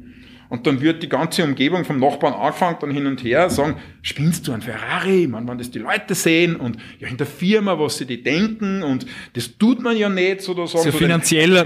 Und 0.49 0.67
dann 0.67 0.81
wird 0.81 1.03
die 1.03 1.09
ganze 1.09 1.45
Umgebung 1.45 1.85
vom 1.85 1.99
Nachbarn 1.99 2.33
angefangen, 2.33 2.79
dann 2.81 2.91
hin 2.91 3.07
und 3.07 3.23
her, 3.23 3.51
sagen, 3.51 3.77
spinnst 4.03 4.49
du 4.49 4.53
ein 4.53 4.63
Ferrari? 4.63 5.27
Man, 5.27 5.47
wenn 5.47 5.59
das 5.59 5.71
die 5.71 5.79
Leute 5.79 6.15
sehen 6.15 6.57
und 6.57 6.79
ja 6.99 7.09
in 7.09 7.19
der 7.19 7.27
Firma, 7.27 7.79
was 7.79 7.99
sie 7.99 8.07
die 8.07 8.23
denken 8.23 8.83
und 8.83 9.07
das 9.35 9.59
tut 9.59 9.83
man 9.83 9.97
ja 9.97 10.09
nicht, 10.09 10.41
so 10.41 10.55
sagen. 10.67 10.91
So 10.91 10.97
finanziell, 10.97 11.57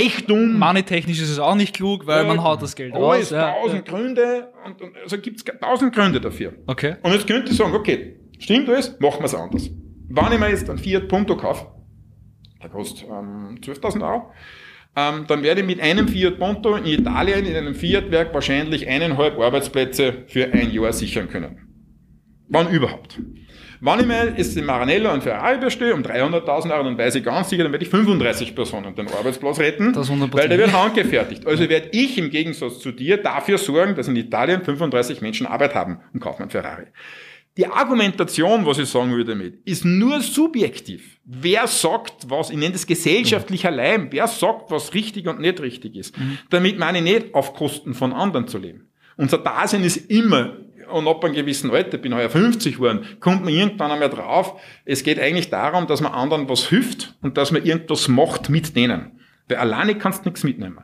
Reichtum. 0.00 0.58
Money-technisch 0.58 1.20
ist 1.20 1.30
es 1.30 1.38
auch 1.38 1.54
nicht 1.54 1.74
klug, 1.74 2.06
weil 2.06 2.22
ja, 2.22 2.28
man 2.28 2.42
haut 2.42 2.62
das 2.62 2.74
Geld 2.74 2.94
raus. 2.94 3.28
Tausend 3.28 3.86
ja. 3.86 3.94
Gründe 3.94 4.48
und, 4.64 4.80
und 4.80 4.96
also 4.96 5.18
gibt's 5.18 5.44
tausend 5.44 5.94
Gründe 5.94 6.20
dafür. 6.20 6.54
Okay. 6.66 6.96
Und 7.02 7.12
jetzt 7.12 7.26
könnte 7.26 7.50
ich 7.50 7.56
sagen, 7.56 7.74
okay, 7.74 8.16
stimmt 8.38 8.68
alles, 8.68 8.98
machen 9.00 9.20
wir 9.20 9.26
es 9.26 9.34
anders. 9.34 9.70
Wenn 10.08 10.32
ich 10.32 10.38
mir 10.40 10.48
jetzt 10.48 10.68
einen 10.68 10.78
Fiat 10.78 11.08
Punto 11.08 11.36
kaufe, 11.36 11.66
der 12.62 12.70
kostet 12.70 13.06
ähm, 13.08 13.58
12.000 13.60 14.02
Euro, 14.02 14.32
ähm, 14.96 15.24
dann 15.28 15.42
werde 15.42 15.60
ich 15.60 15.66
mit 15.66 15.80
einem 15.80 16.08
Fiat 16.08 16.38
Punto 16.38 16.74
in 16.74 16.86
Italien 16.86 17.46
in 17.46 17.56
einem 17.56 17.74
Fiat-Werk 17.74 18.34
wahrscheinlich 18.34 18.88
eineinhalb 18.88 19.38
Arbeitsplätze 19.38 20.24
für 20.26 20.52
ein 20.52 20.72
Jahr 20.72 20.92
sichern 20.92 21.28
können. 21.28 21.70
Wann 22.48 22.70
überhaupt? 22.70 23.20
Wenn 23.82 24.00
ich 24.00 24.06
mir 24.06 24.34
jetzt 24.36 24.56
in 24.58 24.66
Maranello 24.66 25.10
und 25.10 25.22
Ferrari 25.22 25.58
bestehe 25.58 25.94
um 25.94 26.02
300.000 26.02 26.70
Euro, 26.70 26.84
dann 26.84 26.98
weiß 26.98 27.14
ich 27.14 27.24
ganz 27.24 27.48
sicher, 27.48 27.62
dann 27.62 27.72
werde 27.72 27.84
ich 27.84 27.90
35 27.90 28.54
Personen 28.54 28.94
den 28.94 29.08
Arbeitsplatz 29.08 29.58
retten, 29.58 29.94
weil 29.96 30.48
der 30.48 30.58
wird 30.58 30.72
handgefertigt. 30.72 31.46
Also 31.46 31.66
werde 31.66 31.88
ich 31.92 32.18
im 32.18 32.28
Gegensatz 32.28 32.80
zu 32.80 32.92
dir 32.92 33.16
dafür 33.16 33.56
sorgen, 33.56 33.94
dass 33.94 34.06
in 34.08 34.16
Italien 34.16 34.62
35 34.62 35.22
Menschen 35.22 35.46
Arbeit 35.46 35.74
haben 35.74 36.00
und 36.12 36.20
kaufen 36.20 36.42
einen 36.42 36.50
Ferrari. 36.50 36.88
Die 37.56 37.66
Argumentation, 37.66 38.64
was 38.64 38.78
ich 38.78 38.88
sagen 38.88 39.14
will 39.14 39.24
damit, 39.24 39.60
ist 39.66 39.84
nur 39.84 40.20
subjektiv. 40.20 41.18
Wer 41.24 41.66
sagt, 41.66 42.30
was, 42.30 42.50
ich 42.50 42.56
nenne 42.56 42.72
das 42.72 42.86
gesellschaftlicher 42.86 43.70
Leim, 43.70 44.08
wer 44.10 44.28
sagt, 44.28 44.70
was 44.70 44.94
richtig 44.94 45.26
und 45.26 45.40
nicht 45.40 45.60
richtig 45.60 45.96
ist. 45.96 46.16
Mhm. 46.18 46.38
Damit 46.48 46.78
meine 46.78 46.98
ich 46.98 47.04
nicht, 47.04 47.34
auf 47.34 47.54
Kosten 47.54 47.94
von 47.94 48.12
anderen 48.12 48.46
zu 48.46 48.58
leben. 48.58 48.88
Unser 49.16 49.38
Dasein 49.38 49.82
ist 49.82 50.10
immer, 50.10 50.58
und 50.90 51.08
ab 51.08 51.24
einem 51.24 51.34
gewissen 51.34 51.70
Alter, 51.70 51.98
bin 51.98 52.14
heuer 52.14 52.30
50 52.30 52.76
geworden, 52.76 53.04
kommt 53.18 53.44
man 53.44 53.52
irgendwann 53.52 53.90
einmal 53.90 54.10
drauf, 54.10 54.60
es 54.84 55.02
geht 55.02 55.18
eigentlich 55.18 55.50
darum, 55.50 55.86
dass 55.86 56.00
man 56.00 56.12
anderen 56.12 56.48
was 56.48 56.68
hilft 56.68 57.14
und 57.20 57.36
dass 57.36 57.52
man 57.52 57.64
irgendwas 57.64 58.08
macht 58.08 58.48
mit 58.48 58.76
denen. 58.76 59.20
Weil 59.48 59.58
alleine 59.58 59.96
kannst 59.96 60.24
du 60.24 60.28
nichts 60.28 60.44
mitnehmen. 60.44 60.80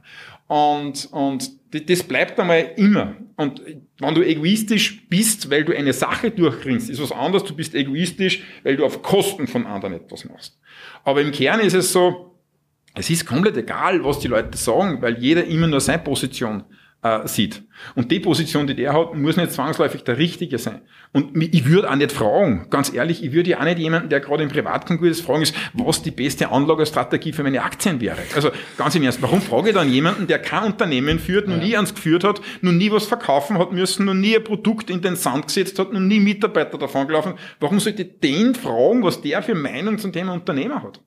Und, 0.48 1.08
und 1.12 1.50
das 1.80 2.02
bleibt 2.02 2.38
einmal 2.38 2.72
immer. 2.76 3.16
Und 3.36 3.60
wenn 3.98 4.14
du 4.14 4.22
egoistisch 4.22 5.08
bist, 5.08 5.50
weil 5.50 5.64
du 5.64 5.76
eine 5.76 5.92
Sache 5.92 6.30
durchkriegst, 6.30 6.88
ist 6.90 7.02
was 7.02 7.12
anderes. 7.12 7.44
Du 7.44 7.54
bist 7.54 7.74
egoistisch, 7.74 8.42
weil 8.62 8.76
du 8.76 8.84
auf 8.84 9.02
Kosten 9.02 9.46
von 9.46 9.66
anderen 9.66 9.94
etwas 9.94 10.24
machst. 10.24 10.58
Aber 11.04 11.20
im 11.20 11.32
Kern 11.32 11.60
ist 11.60 11.74
es 11.74 11.92
so, 11.92 12.36
es 12.94 13.10
ist 13.10 13.26
komplett 13.26 13.56
egal, 13.56 14.02
was 14.04 14.20
die 14.20 14.28
Leute 14.28 14.56
sagen, 14.56 15.02
weil 15.02 15.18
jeder 15.18 15.44
immer 15.44 15.66
nur 15.66 15.80
seine 15.80 16.02
Position 16.02 16.64
äh, 17.02 17.28
sieht. 17.28 17.62
Und 17.94 18.10
die 18.10 18.20
Position, 18.20 18.66
die 18.66 18.74
der 18.74 18.92
hat, 18.92 19.14
muss 19.14 19.36
nicht 19.36 19.52
zwangsläufig 19.52 20.02
der 20.04 20.18
Richtige 20.18 20.58
sein. 20.58 20.80
Und 21.12 21.36
ich 21.36 21.66
würde 21.66 21.90
auch 21.90 21.94
nicht 21.94 22.12
fragen, 22.12 22.68
ganz 22.70 22.92
ehrlich, 22.92 23.22
ich 23.22 23.32
würde 23.32 23.50
ja 23.50 23.60
auch 23.60 23.64
nicht 23.64 23.78
jemanden, 23.78 24.08
der 24.08 24.20
gerade 24.20 24.42
im 24.42 24.48
Privatkonkurs 24.48 25.20
fragen 25.20 25.42
ist, 25.42 25.54
was 25.74 26.02
die 26.02 26.10
beste 26.10 26.50
Anlagestrategie 26.50 27.32
für 27.32 27.42
meine 27.42 27.62
Aktien 27.62 28.00
wäre. 28.00 28.18
Also 28.34 28.50
ganz 28.76 28.94
im 28.94 29.02
Ernst, 29.02 29.22
warum 29.22 29.40
frage 29.40 29.68
ich 29.68 29.74
dann 29.74 29.90
jemanden, 29.90 30.26
der 30.26 30.38
kein 30.38 30.64
Unternehmen 30.64 31.18
führt, 31.18 31.48
noch 31.48 31.58
nie 31.58 31.76
eins 31.76 31.94
geführt 31.94 32.24
hat, 32.24 32.40
noch 32.62 32.72
nie 32.72 32.90
was 32.90 33.06
verkaufen 33.06 33.58
hat 33.58 33.72
müssen, 33.72 34.06
noch 34.06 34.14
nie 34.14 34.36
ein 34.36 34.44
Produkt 34.44 34.90
in 34.90 35.02
den 35.02 35.16
Sand 35.16 35.46
gesetzt 35.46 35.78
hat, 35.78 35.92
noch 35.92 36.00
nie 36.00 36.20
Mitarbeiter 36.20 36.78
davon 36.78 37.06
gelaufen, 37.06 37.34
warum 37.60 37.78
sollte 37.78 38.02
ich 38.02 38.20
den 38.20 38.54
fragen, 38.54 39.02
was 39.02 39.20
der 39.20 39.42
für 39.42 39.54
Meinung 39.54 39.98
zum 39.98 40.12
Thema 40.12 40.32
Unternehmer 40.32 40.82
hat? 40.82 41.02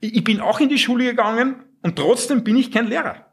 Ich 0.00 0.24
bin 0.24 0.40
auch 0.40 0.60
in 0.60 0.68
die 0.68 0.78
Schule 0.78 1.04
gegangen 1.04 1.56
und 1.82 1.96
trotzdem 1.96 2.44
bin 2.44 2.56
ich 2.56 2.70
kein 2.70 2.88
Lehrer. 2.88 3.29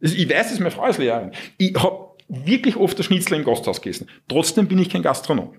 Ich 0.00 0.28
weiß, 0.28 0.50
dass 0.50 0.58
meine 0.58 0.70
Frau 0.70 0.86
ist 0.86 0.98
Lehrerin. 0.98 1.32
Ich 1.58 1.74
habe 1.74 2.10
wirklich 2.28 2.76
oft 2.76 2.98
das 2.98 3.06
Schnitzel 3.06 3.34
im 3.34 3.44
Gasthaus 3.44 3.80
gegessen. 3.80 4.08
Trotzdem 4.28 4.66
bin 4.68 4.78
ich 4.78 4.90
kein 4.90 5.02
Gastronom. 5.02 5.54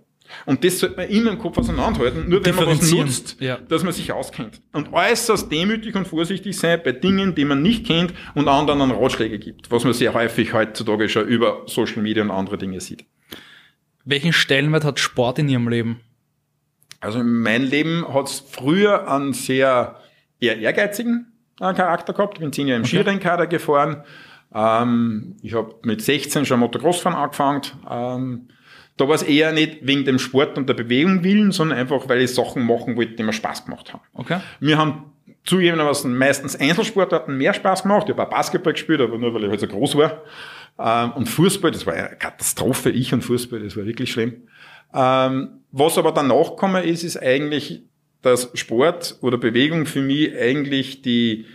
Und 0.46 0.64
das 0.64 0.80
sollte 0.80 0.98
man 0.98 1.10
immer 1.10 1.32
im 1.32 1.40
Kopf 1.40 1.58
auseinanderhalten, 1.58 2.28
nur 2.28 2.46
wenn 2.46 2.56
man 2.56 2.68
was 2.68 2.92
nutzt, 2.92 3.38
ja. 3.40 3.58
dass 3.58 3.84
man 3.84 3.94
sich 3.94 4.12
auskennt. 4.12 4.62
Und 4.74 4.92
äußerst 4.92 5.50
demütig 5.52 5.96
und 5.96 6.06
vorsichtig 6.06 6.58
sein 6.58 6.82
bei 6.84 6.92
Dingen, 6.92 7.34
die 7.34 7.46
man 7.46 7.62
nicht 7.62 7.86
kennt 7.86 8.14
und 8.36 8.50
anderen 8.50 8.80
dann 8.80 8.92
Ratschläge 8.92 9.40
gibt, 9.40 9.72
was 9.72 9.86
man 9.86 9.94
sehr 9.94 10.14
häufig 10.14 10.54
heutzutage 10.54 11.08
schon 11.08 11.28
über 11.28 11.64
Social 11.68 12.02
Media 12.02 12.24
und 12.24 12.32
andere 12.32 12.58
Dinge 12.58 12.82
sieht. 12.82 13.06
Welchen 14.04 14.34
Stellenwert 14.34 14.84
hat 14.84 15.00
Sport 15.00 15.40
in 15.40 15.50
Ihrem 15.50 15.70
Leben? 15.70 16.02
Also 17.00 17.20
in 17.20 17.40
meinem 17.40 17.70
Leben 17.70 18.14
hat 18.14 18.28
es 18.28 18.40
früher 18.40 19.10
einen 19.10 19.34
sehr 19.34 20.00
eher 20.40 20.58
ehrgeizigen 20.58 21.34
äh, 21.60 21.74
Charakter 21.74 22.14
gehabt. 22.14 22.36
Ich 22.36 22.40
bin 22.40 22.52
zehn 22.52 22.68
Jahre 22.68 22.80
im 22.80 22.86
okay. 22.86 22.98
Skirennkader 22.98 23.48
gefahren, 23.48 24.04
ähm, 24.54 25.36
ich 25.42 25.54
habe 25.54 25.76
mit 25.84 26.02
16 26.02 26.46
schon 26.46 26.60
Motocrossfahren 26.60 27.18
angefangen. 27.18 27.62
Ähm, 27.90 28.48
da 28.98 29.08
war 29.08 29.16
es 29.16 29.24
eher 29.24 29.52
nicht 29.52 29.80
wegen 29.82 30.06
dem 30.06 30.20
Sport 30.20 30.58
und 30.58 30.68
der 30.68 30.74
Bewegung 30.74 31.24
willen, 31.24 31.52
sondern 31.52 31.78
einfach, 31.78 32.10
weil 32.10 32.22
ich 32.22 32.34
Sachen 32.34 32.64
machen 32.64 32.96
wollte, 32.96 33.14
die 33.14 33.24
mir 33.24 33.34
Spaß 33.34 33.66
gemacht 33.66 33.94
haben. 33.94 34.02
Okay. 34.14 34.40
Wir 34.60 34.78
haben 34.78 35.12
zugegebenermaßen 35.46 36.16
meistens 36.18 36.56
Einzelsportarten 36.56 37.38
mehr 37.38 37.54
Spaß 37.54 37.84
gemacht. 37.84 38.08
Ich 38.08 38.12
habe 38.12 38.24
auch 38.24 38.30
Basketball 38.30 38.74
gespielt, 38.74 39.02
aber 39.02 39.18
nur 39.18 39.34
weil 39.34 39.44
ich 39.44 39.50
halt 39.50 39.60
so 39.60 39.68
groß 39.68 39.96
war. 39.98 40.24
Ähm, 40.80 41.12
und 41.14 41.28
Fußball, 41.28 41.72
das 41.72 41.86
war 41.86 41.94
eine 41.94 42.16
Katastrophe. 42.16 42.90
Ich 42.90 43.14
und 43.14 43.24
Fußball, 43.24 43.60
das 43.60 43.78
war 43.78 43.86
wirklich 43.86 44.12
schlimm. 44.12 44.48
Ähm, 44.94 45.62
was 45.72 45.98
aber 45.98 46.12
danach 46.12 46.52
gekommen 46.52 46.84
ist, 46.84 47.04
ist 47.04 47.22
eigentlich, 47.22 47.84
dass 48.22 48.50
Sport 48.56 49.18
oder 49.22 49.38
Bewegung 49.38 49.86
für 49.86 50.02
mich 50.02 50.36
eigentlich 50.36 51.02
die 51.02 51.46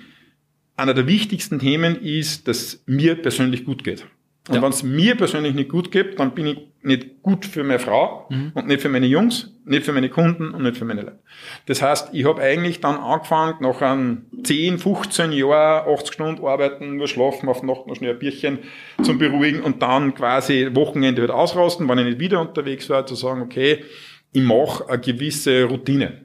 einer 0.76 0.94
der 0.94 1.06
wichtigsten 1.06 1.58
Themen 1.58 2.00
ist, 2.02 2.48
dass 2.48 2.82
mir 2.86 3.14
persönlich 3.14 3.64
gut 3.64 3.84
geht. 3.84 4.06
Und 4.48 4.56
ja. 4.56 4.62
wenn 4.62 4.70
es 4.70 4.82
mir 4.82 5.14
persönlich 5.14 5.54
nicht 5.54 5.70
gut 5.70 5.92
geht, 5.92 6.18
dann 6.18 6.34
bin 6.34 6.46
ich 6.46 6.58
nicht 6.82 7.22
gut 7.22 7.46
für 7.46 7.62
meine 7.62 7.78
Frau 7.78 8.26
mhm. 8.28 8.50
und 8.54 8.66
nicht 8.66 8.80
für 8.80 8.88
meine 8.88 9.06
Jungs, 9.06 9.52
nicht 9.64 9.84
für 9.84 9.92
meine 9.92 10.08
Kunden 10.08 10.50
und 10.50 10.64
nicht 10.64 10.76
für 10.76 10.84
meine 10.84 11.02
Leute. 11.02 11.20
Das 11.66 11.80
heißt, 11.80 12.08
ich 12.12 12.24
habe 12.24 12.42
eigentlich 12.42 12.80
dann 12.80 12.96
angefangen, 12.96 13.54
nach 13.60 13.80
einem 13.80 14.24
10, 14.42 14.78
15 14.78 15.30
Jahren, 15.30 15.88
80 15.88 16.12
Stunden 16.12 16.44
arbeiten, 16.44 16.96
nur 16.96 17.06
schlafen, 17.06 17.48
auf 17.48 17.62
Nacht 17.62 17.86
noch 17.86 17.94
schnell 17.94 18.14
ein 18.14 18.18
Bierchen 18.18 18.58
zum 19.02 19.18
Beruhigen 19.18 19.60
und 19.62 19.80
dann 19.80 20.12
quasi 20.14 20.70
Wochenende 20.74 21.22
wieder 21.22 21.36
ausrasten, 21.36 21.88
wenn 21.88 21.98
ich 21.98 22.06
nicht 22.06 22.18
wieder 22.18 22.40
unterwegs 22.40 22.90
war, 22.90 23.06
zu 23.06 23.14
sagen, 23.14 23.42
okay, 23.42 23.84
ich 24.32 24.42
mache 24.42 24.88
eine 24.88 24.98
gewisse 24.98 25.64
Routine 25.64 26.22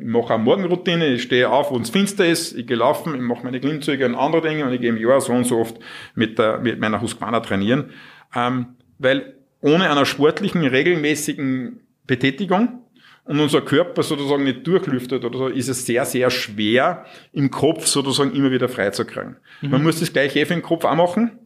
ich 0.00 0.06
mache 0.06 0.34
eine 0.34 0.42
Morgenroutine, 0.42 1.06
ich 1.14 1.22
stehe 1.22 1.50
auf, 1.50 1.72
wenn 1.72 1.82
es 1.82 1.90
finster 1.90 2.26
ist, 2.26 2.56
ich 2.56 2.66
gehe 2.66 2.76
laufen, 2.76 3.14
ich 3.14 3.20
mache 3.20 3.44
meine 3.44 3.60
Klimmzüge 3.60 4.06
und 4.06 4.14
andere 4.14 4.48
Dinge 4.48 4.64
und 4.64 4.72
ich 4.72 4.80
gehe 4.80 4.90
im 4.90 4.98
Jahr 4.98 5.20
so 5.20 5.32
und 5.32 5.44
so 5.44 5.58
oft 5.58 5.76
mit, 6.14 6.38
der, 6.38 6.58
mit 6.58 6.78
meiner 6.80 7.00
Husqvarna 7.00 7.40
trainieren. 7.40 7.90
Ähm, 8.34 8.76
weil 8.98 9.34
ohne 9.60 9.90
einer 9.90 10.06
sportlichen, 10.06 10.64
regelmäßigen 10.64 11.80
Betätigung 12.06 12.80
und 13.24 13.40
unser 13.40 13.62
Körper 13.62 14.02
sozusagen 14.02 14.44
nicht 14.44 14.66
durchlüftet 14.66 15.24
oder 15.24 15.38
so, 15.38 15.48
ist 15.48 15.68
es 15.68 15.86
sehr, 15.86 16.04
sehr 16.04 16.30
schwer, 16.30 17.06
im 17.32 17.50
Kopf 17.50 17.86
sozusagen 17.86 18.34
immer 18.34 18.50
wieder 18.50 18.68
freizukriegen. 18.68 19.36
Mhm. 19.62 19.70
Man 19.70 19.82
muss 19.82 20.00
das 20.00 20.12
gleiche 20.12 20.40
eh 20.40 20.44
für 20.44 20.54
den 20.54 20.62
Kopf 20.62 20.84
auch 20.84 20.94
machen. 20.94 21.38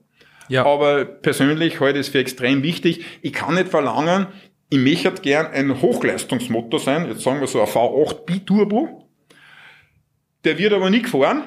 Ja. 0.49 0.65
Aber 0.65 1.05
persönlich 1.05 1.79
heute 1.79 1.99
ist 1.99 2.09
für 2.09 2.19
extrem 2.19 2.63
wichtig. 2.63 3.05
Ich 3.21 3.35
kann 3.35 3.55
nicht 3.55 3.69
verlangen, 3.69 4.27
ich 4.71 4.79
möchte 4.79 5.23
gern 5.23 5.47
ein 5.47 5.81
Hochleistungsmotor 5.81 6.79
sein, 6.79 7.09
jetzt 7.09 7.23
sagen 7.23 7.41
wir 7.41 7.47
so 7.47 7.61
ein 7.61 7.67
V8 7.67 8.25
Biturbo. 8.25 9.09
Der 10.45 10.59
wird 10.59 10.73
aber 10.73 10.91
nie 10.91 11.03
gefahren 11.03 11.43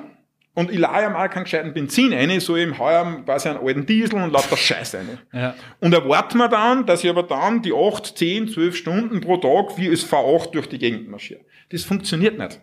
und 0.53 0.69
ich 0.69 0.79
leihe 0.79 1.09
mal 1.09 1.29
keinen 1.29 1.43
gescheiten 1.43 1.73
Benzin 1.73 2.13
rein, 2.13 2.39
so 2.39 2.55
im 2.55 2.77
heuer 2.77 3.21
quasi 3.23 3.49
einen 3.49 3.59
alten 3.59 3.85
Diesel 3.85 4.21
und 4.21 4.33
lauter 4.33 4.57
Scheiß 4.57 4.95
rein. 4.95 5.19
Ja. 5.31 5.55
Und 5.79 5.93
erwarten 5.93 6.37
wir 6.39 6.49
dann, 6.49 6.85
dass 6.85 7.03
ich 7.03 7.09
aber 7.09 7.23
dann 7.23 7.61
die 7.61 7.73
8, 7.73 8.17
10, 8.17 8.49
12 8.49 8.75
Stunden 8.75 9.21
pro 9.21 9.37
Tag 9.37 9.77
wie 9.77 9.89
als 9.89 10.05
V8 10.05 10.51
durch 10.51 10.67
die 10.67 10.79
Gegend 10.79 11.09
marschiere. 11.09 11.41
Das 11.69 11.83
funktioniert 11.83 12.37
nicht. 12.37 12.59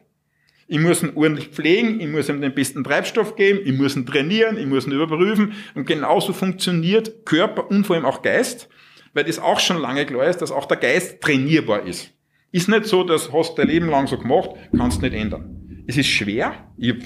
Ich 0.71 0.79
muss 0.79 1.03
ihn 1.03 1.13
ordentlich 1.15 1.49
pflegen, 1.49 1.99
ich 1.99 2.09
muss 2.09 2.29
ihm 2.29 2.43
den 2.43 2.53
besten 2.53 2.85
Treibstoff 2.85 3.37
geben, 3.37 3.61
ich 3.65 3.73
muss 3.73 3.97
ihn 3.97 4.05
trainieren, 4.05 4.59
ich 4.59 4.67
muss 4.67 4.87
ihn 4.87 4.93
überprüfen. 4.93 5.55
Und 5.75 5.87
genauso 5.87 6.35
funktioniert 6.35 7.25
Körper 7.25 7.71
und 7.71 7.87
vor 7.87 7.97
allem 7.97 8.05
auch 8.05 8.21
Geist 8.21 8.69
weil 9.15 9.25
das 9.25 9.39
auch 9.39 9.61
schon 9.61 9.81
lange 9.81 10.07
klar 10.07 10.27
ist, 10.27 10.39
dass 10.39 10.53
auch 10.53 10.67
der 10.67 10.77
Geist 10.77 11.21
trainierbar 11.21 11.83
ist. 11.85 12.13
Ist 12.51 12.69
nicht 12.69 12.87
so, 12.87 13.05
dass 13.05 13.33
hast 13.33 13.53
du 13.53 13.57
dein 13.57 13.69
Leben 13.69 13.89
lang 13.89 14.07
so 14.07 14.19
gemacht, 14.19 14.51
kannst 14.77 15.03
nicht 15.03 15.15
ändern. 15.15 15.85
Es 15.87 15.97
ist 15.97 16.09
schwer. 16.09 16.55
Ich 16.77 16.91
habe 16.91 17.01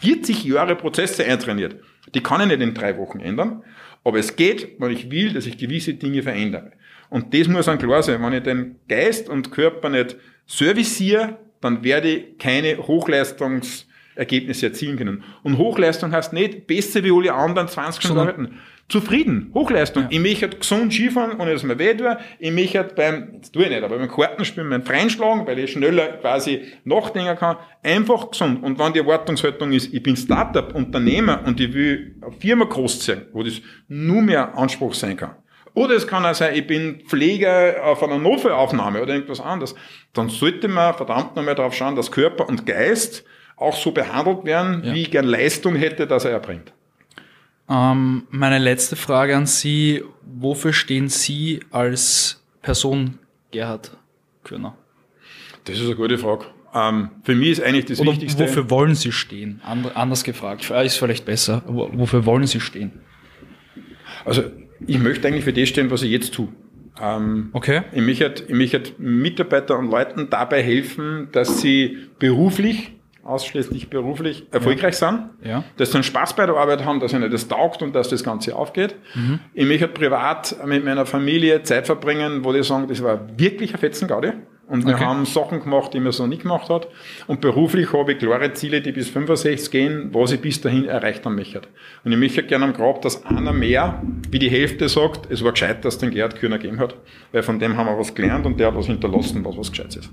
40 0.00 0.44
Jahre 0.44 0.76
Prozesse 0.76 1.24
eintrainiert. 1.24 1.76
Die 2.14 2.22
kann 2.22 2.40
ich 2.40 2.48
nicht 2.48 2.60
in 2.60 2.74
drei 2.74 2.96
Wochen 2.98 3.20
ändern. 3.20 3.62
Aber 4.02 4.18
es 4.18 4.34
geht, 4.34 4.80
wenn 4.80 4.90
ich 4.90 5.10
will, 5.10 5.32
dass 5.32 5.46
ich 5.46 5.58
gewisse 5.58 5.94
Dinge 5.94 6.22
verändere. 6.22 6.72
Und 7.10 7.34
das 7.34 7.48
muss 7.48 7.66
dann 7.66 7.78
klar 7.78 8.02
sein. 8.02 8.22
Wenn 8.22 8.32
ich 8.32 8.42
den 8.42 8.76
Geist 8.88 9.28
und 9.28 9.52
Körper 9.52 9.90
nicht 9.90 10.16
serviciere, 10.46 11.38
dann 11.60 11.84
werde 11.84 12.08
ich 12.08 12.38
keine 12.38 12.78
Hochleistungsergebnisse 12.78 14.66
erzielen 14.66 14.96
können. 14.96 15.24
Und 15.42 15.58
Hochleistung 15.58 16.12
heißt 16.12 16.32
nicht 16.32 16.66
besser 16.66 17.04
wie 17.04 17.12
alle 17.12 17.34
anderen 17.34 17.68
20 17.68 18.02
Stunden 18.02 18.20
arbeiten 18.20 18.58
zufrieden. 18.90 19.50
Hochleistung. 19.54 20.04
Ja. 20.04 20.08
Ich 20.10 20.20
möchte 20.20 20.42
halt 20.42 20.60
gesund 20.60 20.92
Skifahren, 20.92 21.40
ohne 21.40 21.52
dass 21.52 21.62
mir 21.62 21.78
weh 21.78 21.94
tut. 21.94 22.16
Ich 22.38 22.50
möchte 22.50 22.78
halt 22.78 22.94
beim, 22.96 23.34
jetzt 23.34 23.52
tue 23.52 23.64
ich 23.64 23.70
nicht, 23.70 23.82
aber 23.82 23.98
beim 23.98 24.08
Kartenspielen, 24.08 24.68
beim 24.68 24.82
Freinschlagen, 24.82 25.46
weil 25.46 25.58
ich 25.58 25.72
schneller 25.72 26.08
quasi 26.18 26.62
nachdenken 26.84 27.36
kann, 27.36 27.56
einfach 27.82 28.30
gesund. 28.30 28.62
Und 28.62 28.78
wenn 28.78 28.92
die 28.92 28.98
Erwartungshaltung 28.98 29.72
ist, 29.72 29.94
ich 29.94 30.02
bin 30.02 30.16
Startup, 30.16 30.74
Unternehmer 30.74 31.42
und 31.46 31.60
ich 31.60 31.72
will 31.72 32.16
eine 32.20 32.32
Firma 32.32 32.64
großziehen, 32.64 33.26
wo 33.32 33.42
das 33.42 33.60
nur 33.88 34.22
mehr 34.22 34.56
Anspruch 34.58 34.94
sein 34.94 35.16
kann. 35.16 35.36
Oder 35.74 35.94
es 35.94 36.06
kann 36.06 36.26
auch 36.26 36.34
sein, 36.34 36.54
ich 36.54 36.66
bin 36.66 37.00
Pfleger 37.06 37.84
auf 37.84 38.02
einer 38.02 38.18
Notfallaufnahme 38.18 39.02
oder 39.02 39.14
irgendwas 39.14 39.40
anderes. 39.40 39.76
Dann 40.12 40.28
sollte 40.28 40.66
man 40.66 40.94
verdammt 40.94 41.36
nochmal 41.36 41.54
darauf 41.54 41.74
schauen, 41.74 41.94
dass 41.94 42.10
Körper 42.10 42.48
und 42.48 42.66
Geist 42.66 43.24
auch 43.56 43.76
so 43.76 43.92
behandelt 43.92 44.44
werden, 44.44 44.82
ja. 44.84 44.94
wie 44.94 45.02
ich 45.02 45.10
gern 45.10 45.26
Leistung 45.26 45.76
hätte, 45.76 46.06
dass 46.06 46.24
er 46.24 46.32
erbringt. 46.32 46.72
Ähm, 47.70 48.24
meine 48.30 48.58
letzte 48.58 48.96
Frage 48.96 49.36
an 49.36 49.46
Sie, 49.46 50.02
wofür 50.22 50.72
stehen 50.72 51.08
Sie 51.08 51.60
als 51.70 52.42
Person 52.62 53.18
Gerhard 53.52 53.96
Körner? 54.42 54.76
Das 55.64 55.78
ist 55.78 55.84
eine 55.84 55.94
gute 55.94 56.18
Frage. 56.18 56.46
Ähm, 56.74 57.10
für 57.22 57.34
mich 57.34 57.50
ist 57.50 57.62
eigentlich 57.62 57.84
das 57.84 58.00
Oder 58.00 58.12
Wichtigste. 58.12 58.42
Wofür 58.42 58.70
wollen 58.70 58.94
Sie 58.94 59.12
stehen? 59.12 59.60
And, 59.64 59.96
anders 59.96 60.24
gefragt. 60.24 60.68
Ist 60.68 60.96
vielleicht 60.96 61.24
besser. 61.24 61.62
Wofür 61.66 62.26
wollen 62.26 62.46
Sie 62.46 62.60
stehen? 62.60 62.92
Also, 64.24 64.42
ich 64.86 64.98
möchte 64.98 65.28
eigentlich 65.28 65.44
für 65.44 65.52
das 65.52 65.68
stehen, 65.68 65.90
was 65.90 66.02
ich 66.02 66.10
jetzt 66.10 66.34
tue. 66.34 66.48
Ähm, 67.00 67.50
okay. 67.52 67.82
Ich 67.92 68.02
möchte, 68.02 68.44
ich 68.48 68.54
möchte 68.54 68.92
Mitarbeiter 68.98 69.78
und 69.78 69.90
Leuten 69.90 70.28
dabei 70.28 70.62
helfen, 70.62 71.28
dass 71.32 71.60
sie 71.60 71.98
beruflich 72.18 72.92
ausschließlich 73.22 73.90
beruflich 73.90 74.46
erfolgreich 74.50 74.98
ja. 75.00 75.10
sind, 75.10 75.30
ja. 75.42 75.64
dass 75.76 75.90
sie 75.90 75.96
einen 75.96 76.04
Spaß 76.04 76.34
bei 76.34 76.46
der 76.46 76.56
Arbeit 76.56 76.84
haben, 76.84 77.00
dass 77.00 77.12
ihnen 77.12 77.30
das 77.30 77.48
taugt 77.48 77.82
und 77.82 77.94
dass 77.94 78.08
das 78.08 78.24
Ganze 78.24 78.56
aufgeht. 78.56 78.94
Mhm. 79.14 79.40
Ich 79.54 79.66
möchte 79.66 79.88
privat 79.88 80.56
mit 80.66 80.84
meiner 80.84 81.06
Familie 81.06 81.62
Zeit 81.62 81.86
verbringen, 81.86 82.44
wo 82.44 82.52
die 82.52 82.62
sagen, 82.62 82.88
das 82.88 83.02
war 83.02 83.20
wirklich 83.36 83.74
ein 83.74 83.80
Fetzengaudi. 83.80 84.32
Und 84.70 84.86
wir 84.86 84.94
okay. 84.94 85.04
haben 85.04 85.26
Sachen 85.26 85.60
gemacht, 85.60 85.92
die 85.94 85.98
man 85.98 86.12
so 86.12 86.28
nicht 86.28 86.42
gemacht 86.42 86.70
hat. 86.70 86.86
Und 87.26 87.40
beruflich 87.40 87.92
habe 87.92 88.12
ich 88.12 88.18
klare 88.18 88.52
Ziele, 88.52 88.80
die 88.80 88.92
bis 88.92 89.08
65 89.10 89.68
gehen, 89.72 90.10
was 90.12 90.30
ich 90.30 90.40
bis 90.40 90.60
dahin 90.60 90.84
erreicht 90.84 91.26
haben 91.26 91.34
möchte. 91.34 91.62
Und 92.04 92.12
ich 92.12 92.18
möchte 92.18 92.44
gerne 92.44 92.66
am 92.66 92.72
Grab, 92.72 93.02
dass 93.02 93.26
einer 93.26 93.52
mehr, 93.52 94.00
wie 94.30 94.38
die 94.38 94.48
Hälfte 94.48 94.88
sagt, 94.88 95.28
es 95.28 95.42
war 95.42 95.50
gescheit, 95.50 95.84
dass 95.84 95.98
den 95.98 96.12
Gerhard 96.12 96.36
Kühner 96.36 96.58
gegeben 96.58 96.78
hat. 96.78 96.94
Weil 97.32 97.42
von 97.42 97.58
dem 97.58 97.76
haben 97.76 97.86
wir 97.86 97.98
was 97.98 98.14
gelernt 98.14 98.46
und 98.46 98.60
der 98.60 98.68
hat 98.68 98.76
was 98.76 98.86
hinterlassen, 98.86 99.44
was 99.44 99.58
was 99.58 99.70
gescheit 99.70 99.96
ist. 99.96 100.08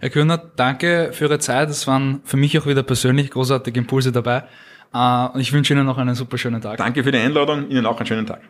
Herr 0.00 0.10
Kühner, 0.10 0.38
danke 0.56 1.10
für 1.12 1.24
Ihre 1.24 1.38
Zeit. 1.38 1.70
Es 1.70 1.86
waren 1.86 2.20
für 2.24 2.36
mich 2.36 2.58
auch 2.58 2.66
wieder 2.66 2.82
persönlich 2.82 3.30
großartige 3.30 3.78
Impulse 3.78 4.12
dabei. 4.12 4.44
Äh, 4.94 5.28
und 5.32 5.40
ich 5.40 5.52
wünsche 5.52 5.74
Ihnen 5.74 5.86
noch 5.86 5.98
einen 5.98 6.14
super 6.14 6.38
schönen 6.38 6.60
Tag. 6.60 6.78
Danke 6.78 7.04
für 7.04 7.12
die 7.12 7.18
Einladung. 7.18 7.68
Ihnen 7.68 7.86
auch 7.86 7.98
einen 7.98 8.06
schönen 8.06 8.26
Tag. 8.26 8.40